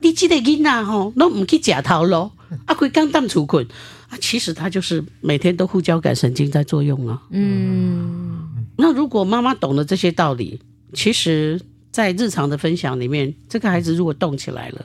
[0.00, 2.32] 你这个囡仔吼，那唔去假头咯，
[2.66, 3.66] 阿贵刚当出困
[4.08, 7.22] 啊。”其实他就是每天都副交感神经在作用啊。
[7.30, 8.66] 嗯。
[8.76, 10.60] 那如果妈妈懂得这些道理，
[10.92, 14.84] 其实，在日常的分享里面，这个孩子如果动起来了，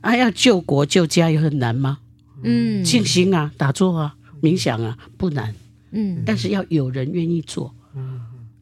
[0.00, 1.98] 啊，要救国救家有很难吗？
[2.42, 2.84] 嗯。
[2.84, 5.54] 静心啊，打坐啊，冥想啊，不难。
[5.92, 6.22] 嗯。
[6.26, 7.74] 但是要有人愿意做。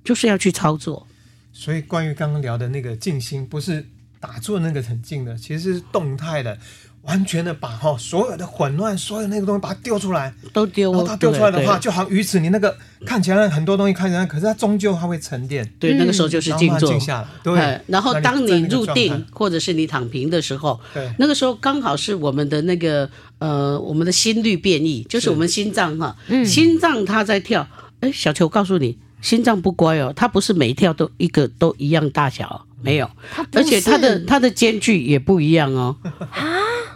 [0.09, 1.07] 就是要去操作，
[1.53, 3.85] 所以关于刚刚聊的那个静心，不是
[4.19, 6.57] 打坐那个很静的，其实是动态的，
[7.03, 10.91] 完全的把哈所有的混乱，所有那个东西把它丢出来，都丢。
[10.93, 15.71] 然后它丢出来的话，就好像鱼池，你那个看起来很多东西看起来，可是它终究它会沉淀。
[15.79, 17.29] 对，那个时候就是静坐，静下来。
[17.43, 17.79] 对。
[17.87, 26.17] 然后当你入定或者是你躺平的时候，对，那个时候刚好是我们的那个呃，我们的心率变异，就是我们心脏哈，
[26.47, 27.69] 心脏它在跳。
[28.01, 28.97] 哎，小球，我告诉你。
[29.21, 33.11] 心脏不乖哦，它不是每一跳都一个都一样大小，没有，
[33.53, 35.97] 而且它的它的间距也不一样哦。
[36.31, 36.41] 啊，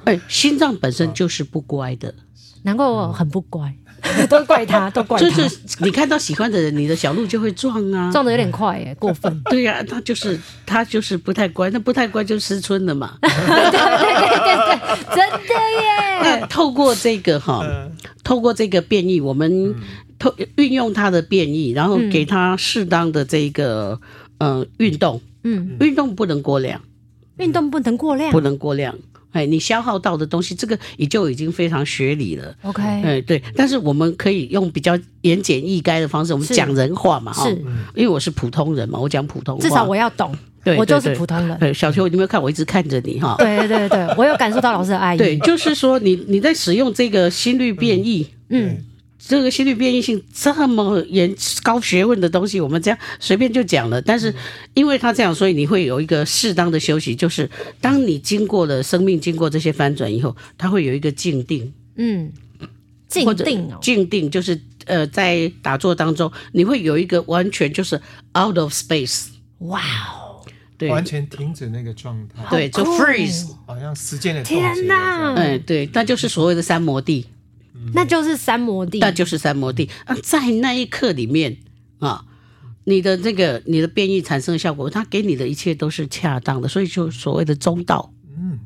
[0.05, 2.15] 哎，心脏本身就是不乖的，
[2.63, 3.75] 难怪我很不乖，
[4.31, 5.29] 都怪他， 都怪他。
[5.29, 9.43] 就是你看到喜欢的人，你的小鹿就会撞啊，撞的有点快耶，过分。
[9.51, 13.19] 对呀，他就是他就是不太乖，那不太乖就失春了嘛。
[13.21, 16.21] 对对对对，真的耶。
[16.23, 17.65] 那透过这个哈，
[18.23, 19.75] 透过这个变异，我们。
[20.57, 24.01] 运用它的变异，然后给它适当的这个
[24.39, 26.81] 呃运动，嗯，运动不能过量，
[27.39, 28.95] 运动不能过量，不能过量。
[29.33, 32.55] 哎，你消耗到的东西，这个也就已经非常学理了。
[32.65, 37.55] OK，哎对，但是我们可以用比较言简意赅的方式，我们讲人话嘛，哈，是，
[37.95, 41.59] 因为我是普通人嘛，我讲普通话，至少我要懂，对，我就是普通人。
[41.59, 42.43] 对，小秋，你有没有看？
[42.43, 43.35] 我一直看着你哈？
[43.39, 45.19] 对对对对，我有感受到老师的爱意。
[45.19, 48.85] 对，就是说你你在使用这个心率变异，嗯。
[49.25, 51.33] 这个心率变异性这么严
[51.63, 54.03] 高学问的东西，我们这样随便就讲了。
[54.03, 54.35] 但是，
[54.75, 57.15] 因为他这样，所以你会有一个适当的休息。
[57.15, 57.49] 就是
[57.81, 61.73] 当你经过了生命经过这些翻转以后，它会有一个静定。
[61.95, 62.33] 嗯，
[63.07, 67.95] 静定哦，静定就是呃，在打坐当中，你会有一个完全就是
[68.37, 69.27] out of space。
[69.59, 70.45] 哇哦，
[70.77, 72.45] 对，完全停止那个状态。
[72.51, 75.35] 对，就 freeze，好像时间的天哪！
[75.35, 77.27] 哎，对，那就是所谓的三摩地。
[77.95, 80.15] 那就是三摩地，那就是三摩地啊！
[80.23, 81.59] 在那一刻里面
[81.99, 82.25] 啊，
[82.85, 88.13] 你的这个你的变异产生的效果，它给你的一切都是恰当的，所以就所谓的中道。
[88.37, 88.61] 嗯。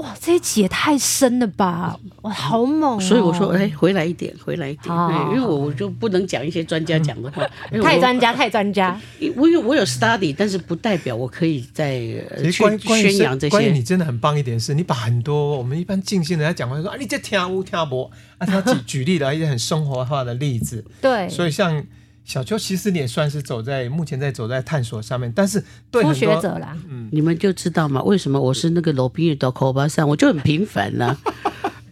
[0.00, 1.94] 哇，这一集也太深了吧！
[2.22, 3.00] 哇，好猛、哦！
[3.00, 4.94] 所以我说，哎，回来一点，回来一点，
[5.28, 7.46] 因为我我就不能讲一些专家讲的话，
[7.82, 8.98] 太专家，太专家。
[9.36, 11.98] 我有我有 study，但是不代表我可以在
[12.42, 13.50] 去宣扬这些。
[13.50, 18.10] 关于你真的很棒一点是，你把很多我们一般静心的人家讲话说啊，你这听无听不？
[18.38, 20.82] 啊，他举 举例了一些很生活化的例子。
[21.02, 21.84] 对，所以像。
[22.24, 31.18] 小邱其实你也算是走在目前在走在探索上面，但是对初学者啦，嗯，你们就知道嘛，为什么我是那个罗宾的口巴上，我就很平凡啦、啊。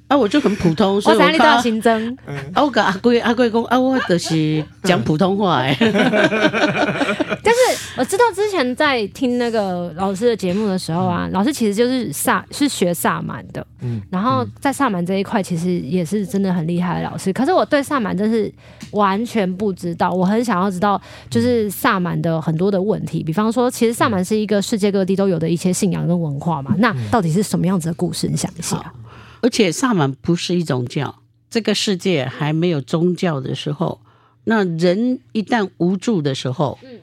[0.09, 2.17] 啊，我就很普通， 所以我看到新增。
[2.55, 5.77] 啊，我跟阿贵阿贵公啊，我就是讲普通话哎。
[5.81, 7.61] 但是
[7.97, 17.33] 我知道之前在听那个老师的节目的时候啊，老师其实就是萨是学萨满的，嗯，然后在萨满这一块其实也是真的很厉害的老师。
[17.33, 18.53] 可是我对萨满真是
[18.93, 28.27] 完全不知道，我很想要知道就是萨满的很多的问题，比方说，其实萨满是一个世界各地都有的一些信仰跟文化嘛，那到底是什么样子的故事？
[28.29, 28.93] 你想一下。
[29.41, 34.01] 而且萨满不是一种教，这个世界还没有宗教的时候，
[34.45, 37.01] 那人一旦无助的时候，嗯，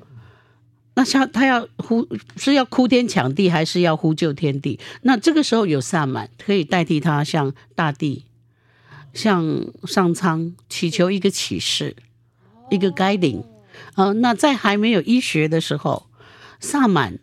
[0.95, 2.07] 那他他要呼
[2.38, 4.79] 是要哭天抢地，还是要呼救天地？
[5.01, 8.25] 那这个时候有萨满可以代替他向大地、
[9.13, 11.95] 向上苍祈求一个启示，
[12.69, 13.43] 一个 guiding。
[13.95, 16.07] 呃，那在还没有医学的时候，
[16.59, 17.19] 萨满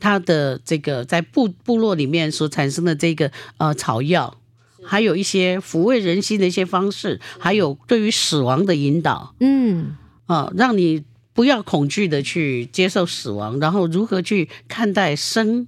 [0.00, 4.36] 他的这个在部部落里面所产生的这个呃草药，
[4.84, 15.66] 还有一些抚慰人心的一些方式，还有对于死亡的引导，嗯，啊、呃，让你不要恐惧的去接受死亡，然后如何去看待生，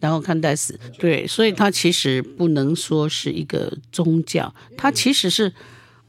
[0.00, 5.52] 然后看待死，对，所以它其实不能说是一个宗教，它其实是，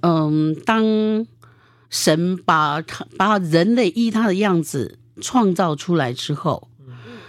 [0.02, 1.26] 嗯，当
[1.89, 6.68] 神把他把人类依他的样子创造出来之后，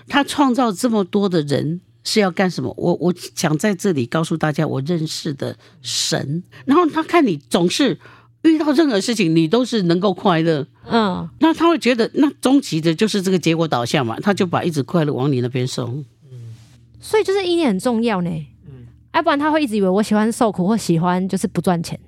[0.09, 1.81] 他创造这么多的人。
[2.05, 2.73] 是要干什么？
[2.77, 7.99] 我我想在这里告诉大家，我认识的神，然后他看你总是
[8.43, 16.55] 遇到任何事情，你都是能够快乐，嗯，那他会觉得那终极的就是这个结果导向嘛，他就把一直快乐往你那边送，嗯，
[17.01, 18.31] 所以就是意念很重要呢，
[18.67, 21.99] 嗯，要不然他会一直以为我喜欢受苦或喜欢就是不赚钱，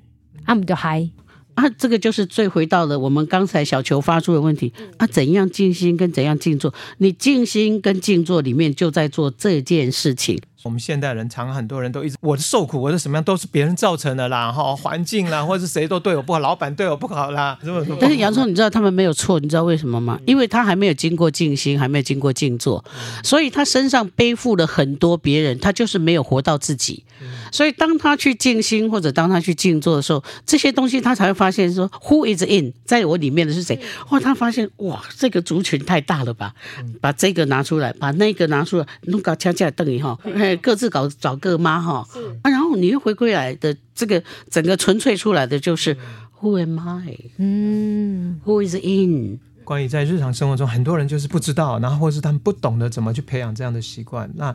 [0.44, 1.10] 他们就嗨。
[1.56, 6.72] 啊，这个就是最回到了我们刚才小球发出的问题啊，怎样静心跟怎样静坐？
[6.98, 10.40] 你静心跟静坐里面就在做这件事情。
[10.66, 17.56] 我们现代人常很多人都一直我的受苦，我的什么样都是别人造成的啦，哈，环境啦， 或者是谁都对我不好，老板对我不好啦。
[18.00, 20.18] 但是洋葱，你知道他们没有错，你知道为什么吗？
[20.26, 22.84] 因为他还没有经过静心，还没有经过静坐，
[23.22, 27.04] 所以他身上背负了很多别人，他就是没有活到自己。
[27.50, 32.74] 所以当他去静心或者当他去静坐的时候，这些东西他才会发现说，Who is in？
[32.84, 33.78] 在我里面的是谁？
[34.10, 36.52] 哇，他发现哇，这个族群太大了吧？
[37.00, 40.18] 把这个拿出来，把那个拿出来，弄个恰恰等于哈。
[40.56, 42.06] 各自搞找各妈哈，
[42.42, 45.96] 啊，然后你又回归来的这个整个纯粹出来的就是
[46.40, 47.18] Who am I？
[47.38, 49.40] 嗯，Who is in？
[49.64, 54.54] 关于在日常生活中，很多人就是不知道，然后或是他们不懂得怎么去培养这样的习惯，那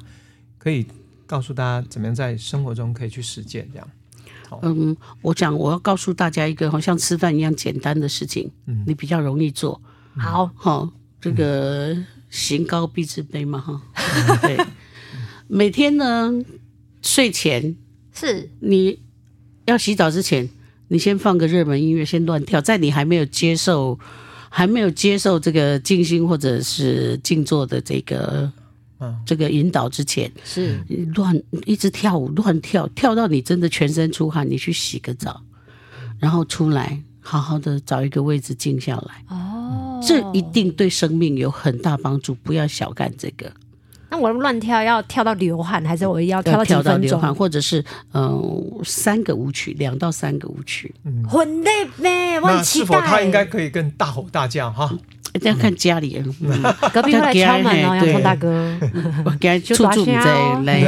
[0.58, 0.86] 可以
[1.26, 3.88] 告诉大家怎么样在生活中可以去实践这样。
[4.62, 9.82] 嗯，我讲我要告诉大家一个好像吃饭一样简单的事情，嗯，你比较容易做。
[10.18, 10.89] 好，好，
[11.22, 11.95] 这个
[12.30, 13.82] 行高必自卑嘛，哈，
[14.41, 14.58] 对。
[15.54, 16.32] 每天呢，
[17.02, 17.76] 睡前
[18.14, 18.97] 是你
[19.66, 20.49] 要洗澡之前，
[20.88, 23.99] 你先放个热门音乐，先乱跳，在你还没有接受、
[24.47, 28.49] 还没有接受这个静心或者是静坐的这个、
[28.99, 30.80] 嗯、这个引导之前，是
[31.16, 35.41] 乱一直跳舞，乱跳，跳到你真的全身出汗，你去洗个澡，
[36.18, 39.26] 然后出来，好好的找一个位置静下来。
[39.28, 43.52] 哦，这一定对生命有很大帮助，不要小看这个。
[44.22, 46.84] 那我乱跳要跳到流汗，还是我要跳到几分钟？
[46.84, 52.39] 跳到流汗，或者是嗯、呃、三个舞曲，两到三个舞曲，嗯，很累呗。
[52.41, 54.91] 那是否他应该可以更大吼大叫哈？
[55.34, 56.22] 一定要看家里，
[56.91, 58.78] 隔壁会来敲门哦，洋葱大哥，
[59.24, 60.82] 我给他出住在来，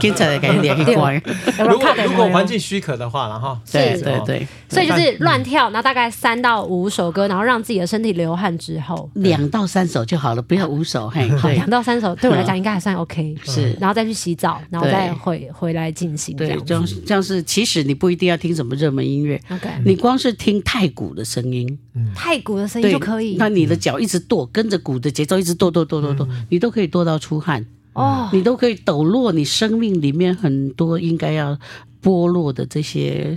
[0.00, 1.14] 警察来给他连一关。
[1.68, 11.10] 如果如果环境许可的话，然后对对对，所以就是乱跳，然后大概三到五首歌，然后让自己的身体流汗之后，两到三首就好了，不要五首。
[11.10, 13.36] 嘿，好，两到三首对我来讲应该还算 OK。
[13.44, 16.34] 是，然后再去洗澡，然后再回回来进行。
[16.36, 16.84] 对，这样。
[17.06, 21.78] 这样是，其实你不一定要听什么热门音乐，OK，你光是听太鼓的声音，
[22.14, 23.36] 太鼓的声音就可以。
[23.36, 27.66] 那你的脚一直跺，跟着鼓的节奏一直跺跺跺跺跺，你都可以跺到出汗。
[27.92, 31.58] 哦，你都可以抖落你生命里面很多应该要
[32.02, 33.36] 剥落的这些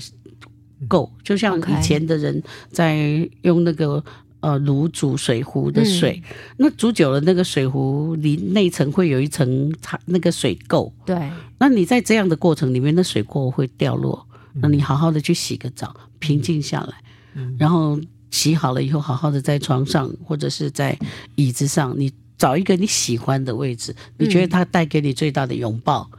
[0.88, 2.42] 垢，就像以前的人
[2.72, 4.04] 在用那个
[4.42, 6.22] 呃炉煮水壶的水，
[6.58, 9.74] 那煮久了那个水壶里内层会有一层
[10.06, 16.94] 那个水垢，对，那你在这样的过程里面，那水垢会掉落，那你好好的去洗个澡，平静下来，
[17.36, 17.56] 嗯。
[17.58, 17.98] 然后。
[18.34, 20.98] 洗好了以后，好好的在床上或者是在
[21.36, 26.10] 椅子上，你找一个你喜欢的位置，你觉得它带给你最大的拥抱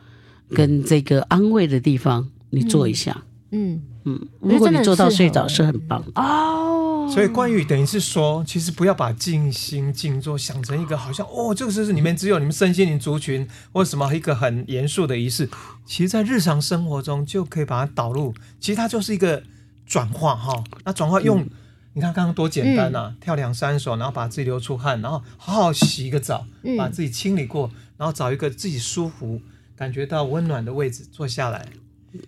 [0.50, 3.22] 跟这个安慰的地方，你坐一下。
[3.52, 3.80] 嗯。
[4.04, 6.20] 嗯，如果你做到睡着，是很棒的。
[6.20, 6.82] 哦。
[7.12, 15.48] 所以关于等于是说，其实不要把静心静坐想成一个好像哦，这个是里面只有你们身心灵族群或什么一个很严肃的仪式。
[15.84, 19.42] 其实，在日常生活中就可以把它导入，其实它就是一个
[19.86, 20.64] 转化哈。
[20.84, 21.46] 那转化用。
[21.94, 23.08] 你看刚刚多简单啊！
[23.14, 29.42] 嗯、跳两三首，然后把自己流出汗，然后好好洗一个澡，嗯、把自己清理过，然后找一个自己舒服、
[29.76, 31.68] 感觉到温暖的位置坐下来，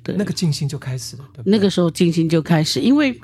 [0.02, 1.24] 对，那个静心就开始了。
[1.32, 3.18] 对对，那个时候静心就开始，因为。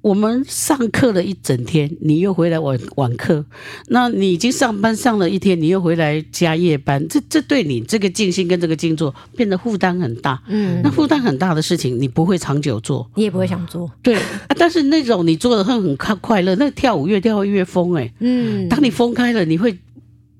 [0.00, 3.44] 我们上课了一整天，你又回来晚晚课，
[3.88, 10.40] 那你已经上班上了一天，你又回来加夜班，这这对你这个静心跟这个静坐变得负担很大。
[10.46, 13.90] 嗯，那负担很大的事情，你不会长久做，你也不会想做。
[14.02, 14.14] 对，
[14.46, 18.12] 啊、但是那种你做的会很快快乐，那跳舞越跳越疯哎。
[18.20, 19.76] 嗯，当你疯开了，你会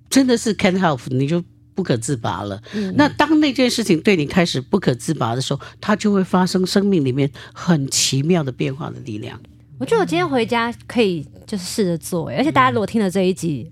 [0.09, 1.43] 真的是 can't help，你就
[1.79, 2.61] 不可自拔了。
[2.75, 9.39] 嗯，那当那件事情对你开始不可自拔的时候，它就会发生生命里面很奇妙的变化的力量。
[9.79, 13.71] 我觉得我今天回家可以就是试着做，而且大家如果听了这一集，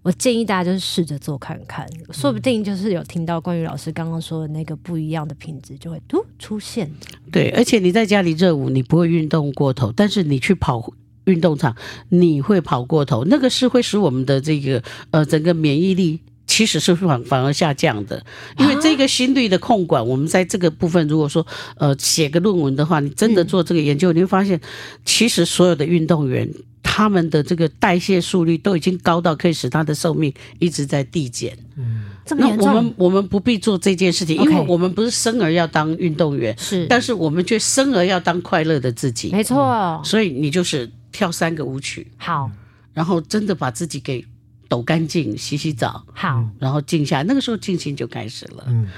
[0.00, 6.90] 我建议大家就是试着做看看，说不定就是有听到关于老师刚刚说的那个不一样的品质就会突出现。
[7.30, 10.90] 对，而且你在家里热舞，你不会运动过头，但是你去跑
[11.26, 11.76] 运动场，
[12.08, 16.20] 你会跑过头，那个是会使我们的这个呃整个免疫力。
[16.46, 18.24] 其实是反反而下降的，
[18.56, 21.44] 因为这个心率的控管，我们在这个部分，如果说
[21.76, 24.60] 呃写个论文的话，你真的做这个研究，你会发现，
[25.04, 26.48] 其实所有的运动员
[26.82, 31.58] 他们的这个代谢速率都已经高到可以使他的寿命一直在递减。
[31.76, 32.04] 嗯，
[32.38, 39.30] 那我们我们不必做这件事情，因为我们不是生而要当运动员，是，但是我们却生而要当快乐的自己。
[39.32, 42.50] 没错，所以你就是跳三个舞曲，好，
[42.94, 44.24] 然后真的把自己给。
[44.68, 48.64] 抖干净，洗洗澡，好，然后静下，那个时候静心就开始了。
[48.68, 48.88] 嗯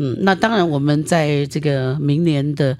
[0.00, 2.72] 嗯，那当然，我们在这个明年的，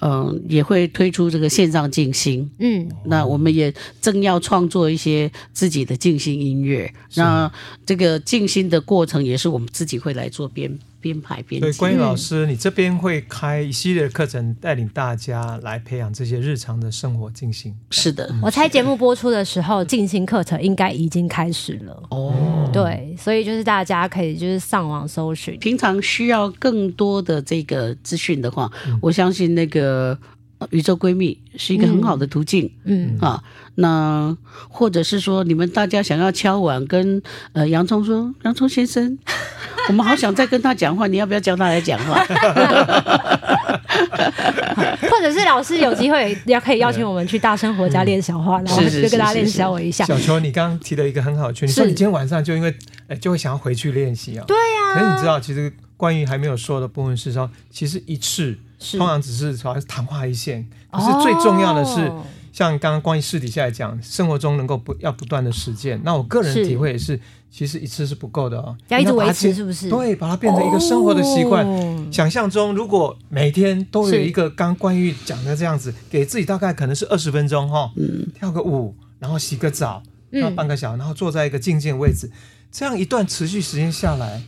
[0.00, 2.50] 嗯、呃，也会推出这个线上静心。
[2.58, 6.92] 嗯，那我们也正要创作一些自己的静心音乐。
[7.14, 7.50] 那
[7.86, 10.78] 这个静心的过程也是我们自己会来做编。
[11.00, 11.66] 编排编辑。
[11.66, 17.74] 对，关于老师，嗯、你这边会开一系列的课程，带领大家来培养这些日常的生活进行。
[17.90, 22.02] 是的，我猜节目播出的时候，静心课程应该已经开始了。
[22.10, 25.58] 哦，对，所以就是大家可以就是上网搜寻。
[25.58, 30.18] 平常需要更多的这个资讯的话，嗯、我相信那个。
[30.70, 33.42] 宇宙闺蜜是一个很好的途径，嗯，嗯啊，
[33.76, 34.36] 那
[34.68, 39.18] 或者是说，你们大家想要敲碗跟呃洋葱说，洋葱先生，
[39.88, 42.24] 我们好想再跟他讲话，你要不要教他来讲话？
[45.10, 50.04] 或者是老师有机会要可以邀请我们去大生活家练小话，嗯、然后就跟大家练小我一下。
[50.04, 52.74] 小球，你刚刚提了一个很好的圈，你说你今天晚上就因为
[53.08, 54.44] 哎就会想要回去练习啊？
[54.46, 54.94] 对呀、啊。
[54.94, 58.56] 可是你知道，其实关于还没有说的部分是说，其实一次。
[58.78, 62.22] 是通常只是好像是昙花一现，可是最重要的是，哦、
[62.52, 65.98] 像刚刚关于私底下来讲，生活中能够不要不断的实践。
[66.04, 67.20] 那我个人体会也是，是
[67.50, 69.88] 其实一次是不够的哦，要一直维持，是不是？
[69.88, 71.66] 对，把它变成一个生活的习惯。
[71.66, 82.30] 哦、想象中，如果每天都有一个刚关于讲的这样子，是给自己大概可能是二十分钟哈，嗯，跳个舞，然后洗个澡，然后半个小时，然后坐在一个静静的位置，
[82.70, 84.42] 这样一段持续时间下来。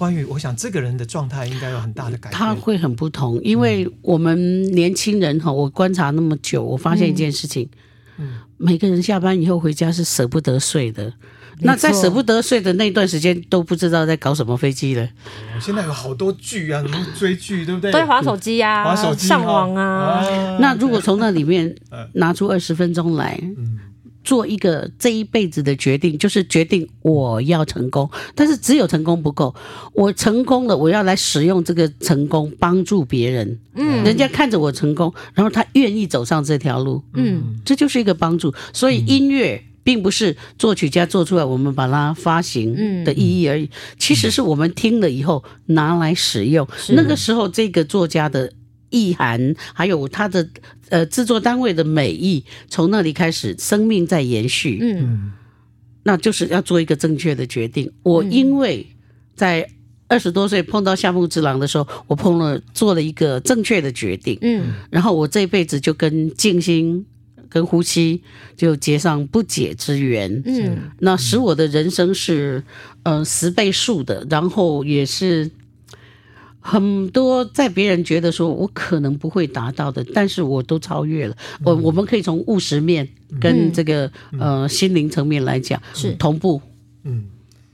[0.00, 7.68] 关于我想这个人的状态应该有很大的改变，他会很不同，因为我们年轻人哈，我观察那么久，我发现一件事情，
[8.16, 11.12] 嗯，每个人下班以后回家是舍不得睡的，
[11.58, 15.06] 那在舍不得睡的那段时间都不知道在搞什么飞机了。
[15.60, 17.92] 现在有好多剧啊，什 么追剧，对不对？
[17.92, 20.24] 都在滑手机啊，滑手机上网啊。
[20.60, 21.76] 那如果从那里面
[22.14, 23.78] 拿出二十分钟来，嗯。
[24.22, 29.54] 做一个这一辈子的决定，就是决定我要成功，但是只有成功不够，
[29.94, 33.58] 我成功了，我要来使用这个成功帮助别人。
[33.74, 37.02] 嗯，人家看着我成功，然后他愿意走上这条路。
[37.14, 38.52] 嗯，这就是一个帮助。
[38.72, 46.68] 所以音乐并不是作曲家做出来，我们把它发行的意义而已，其实是我们听了以后拿来使用。
[46.90, 48.52] 那个时候，这个作家的。
[48.90, 50.46] 意涵，还有他的
[50.90, 54.78] 呃制作单位的美意，从那里开始，生命在延续。
[54.82, 55.32] 嗯，
[56.02, 57.90] 那就是要做一个正确的决定。
[58.02, 58.86] 我因为
[59.34, 59.68] 在
[60.08, 64.36] 二十多岁碰到夏目之郎的时候，我碰了做了一个正确的决定。
[64.42, 67.06] 嗯，然后我这辈子就跟静心、
[67.48, 68.22] 跟呼吸
[68.56, 70.42] 就结上不解之缘。
[70.44, 72.62] 嗯，那使我的人生是
[73.04, 75.50] 呃十倍数的，然后也是。
[76.60, 81.36] 很多在别人觉得说我可能不会达到的，但是我都超越了。
[81.64, 83.08] 我我们可以从务实面
[83.40, 86.60] 跟这个呃心灵层面来讲是同步。
[87.04, 87.24] 嗯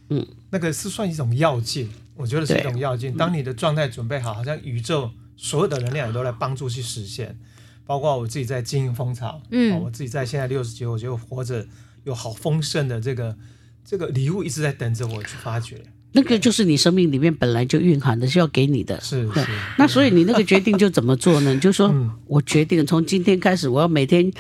[0.08, 3.12] 嗯，那个是算一种跃进，我觉得是一种跃进。
[3.16, 7.36] 当你的状态准备好，好像宇宙所有的能量也都来帮助去实现。
[7.84, 11.66] 包括我自己在经营蜂巢，嗯，我自己在现在六十几，我觉得活着
[12.04, 13.36] 有好丰盛的这个
[13.84, 15.82] 这个礼物一直在等着我去发掘。
[16.12, 18.98] 那个就是你生命里面本来就蕴含的，是要给你的。
[19.00, 19.46] 是，是。
[19.76, 21.54] 那所以你那个决定就怎么做呢？
[21.60, 21.94] 就说
[22.26, 24.32] 我决定从今天开始，我要每天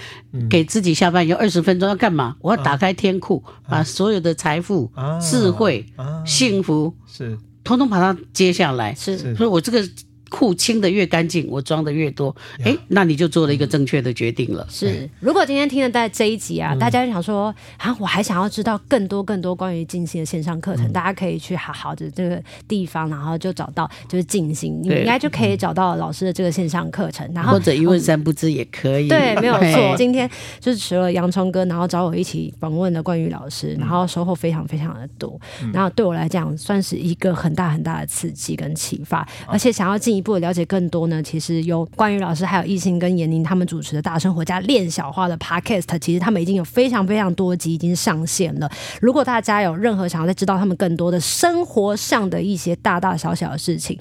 [0.48, 2.36] 给自己下班有二十分钟要干嘛？
[2.40, 4.90] 我要打开天库，把所有的财富、
[5.20, 5.84] 智慧、
[6.24, 8.94] 幸福是，通通把它接下来。
[8.94, 9.86] 是，所以我这个。
[10.28, 14.66] 库清的越干净，我装的越多，哎 Yeah.，那你就做了一个正确的决定了。
[14.68, 27.30] 是，如果今天听了在这一集啊，嗯、大家就想说啊，我还想要知道更多更多关于静心的线上课程，嗯、大家可以去好好的这个地方，然后就找到就是静心，你应该就可以找到老师的这个线上课程。
[27.32, 29.08] 然后或者一问三不知也可以。
[29.08, 29.94] 对，没有错。
[29.96, 35.40] 今天就是除了洋葱哥，然后找我一起访问的关于老师，然后收获非常非常的多。
[35.62, 40.15] 嗯、然后对我来讲，算是一个很大很大的刺激跟启发，嗯、而且想要进。
[40.16, 48.70] 一步了解更多呢，其实有关于老师还有艺兴跟闫宁他们主持的大生活家练小花的 podcast，其实他们已经有非常非常多集已经上线了。
[49.00, 53.98] 如果大家有任何想要再知道他们更多的生活上的一些大大小小的事情，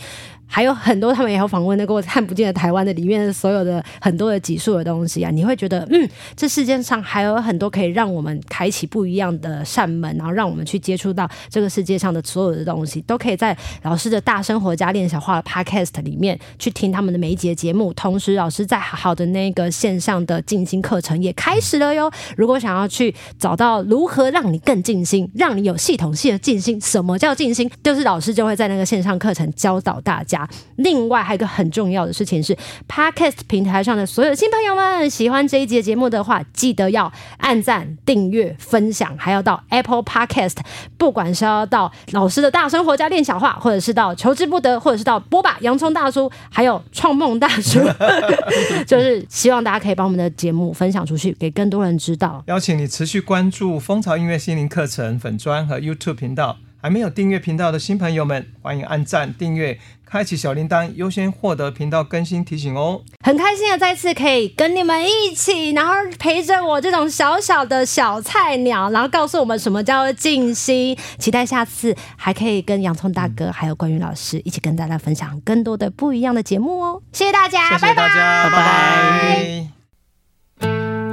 [0.47, 17.91] 还有很多，他们也有访问那个看不见的台湾的里面的所有的很多的集数的东西啊，你会觉得，嗯，这世界上还有很多可以让我们开启不一样的扇门，然后让我们去接触到这个世界上的所有的东西，都可以在老师的大生活家练小话的 Podcast 里面去听他们的每一节节目。
[17.93, 22.09] 同时，老师在好好的那个线上的静心课程也开始了哟。
[22.37, 27.69] 如果想要去找到如何让你更静心，让你有系统性的静心，什么叫静心？
[27.83, 30.34] 就是老师就会在那个线上课程教导大家。
[30.77, 32.57] 另外还有一个很重要的事情是
[32.87, 40.57] ，Podcast 平台上的所有新朋友们，喜欢这一集的节目的话，记得要按赞、订阅、分享，还要到 Apple Podcast，
[40.97, 47.79] 不管是要到老师的大生活家练小话，或者是到求之不得，或者是到波霸洋葱大叔，还有创梦大叔
[48.87, 52.43] 就是希望大家可以把我们的节目分享出去，给更多人知道。
[52.47, 56.57] 邀请你持续关注蜂巢音乐心灵课程粉砖和 YouTube 频道。
[56.81, 63.01] 还没有订阅频道的新朋友们，欢迎按赞、订阅、开启小铃铛，优先获得频道更新提醒哦。
[63.25, 70.95] 很开心的再次可以跟你们一起，然后陪着我这种小小的小菜鸟，然后告诉我们什么叫做静心。
[71.17, 77.01] 期待下次还可以跟洋葱大哥还有关于老师一起跟大家分享更多的不一样的节目哦。
[77.11, 79.67] 谢谢大家，谢谢大家，拜拜。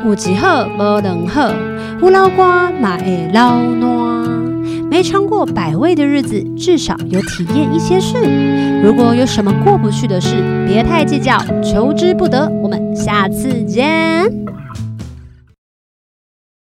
[0.05, 1.51] 有一好无两好，
[2.01, 4.42] 有老瓜嘛会老暖。
[4.93, 8.15] 没尝过百味的日子，至少有体验一些事。
[8.85, 10.37] 如果有什么过不去的事，
[10.69, 12.47] 别太计较，求之不得。
[12.63, 14.31] 我们下次见。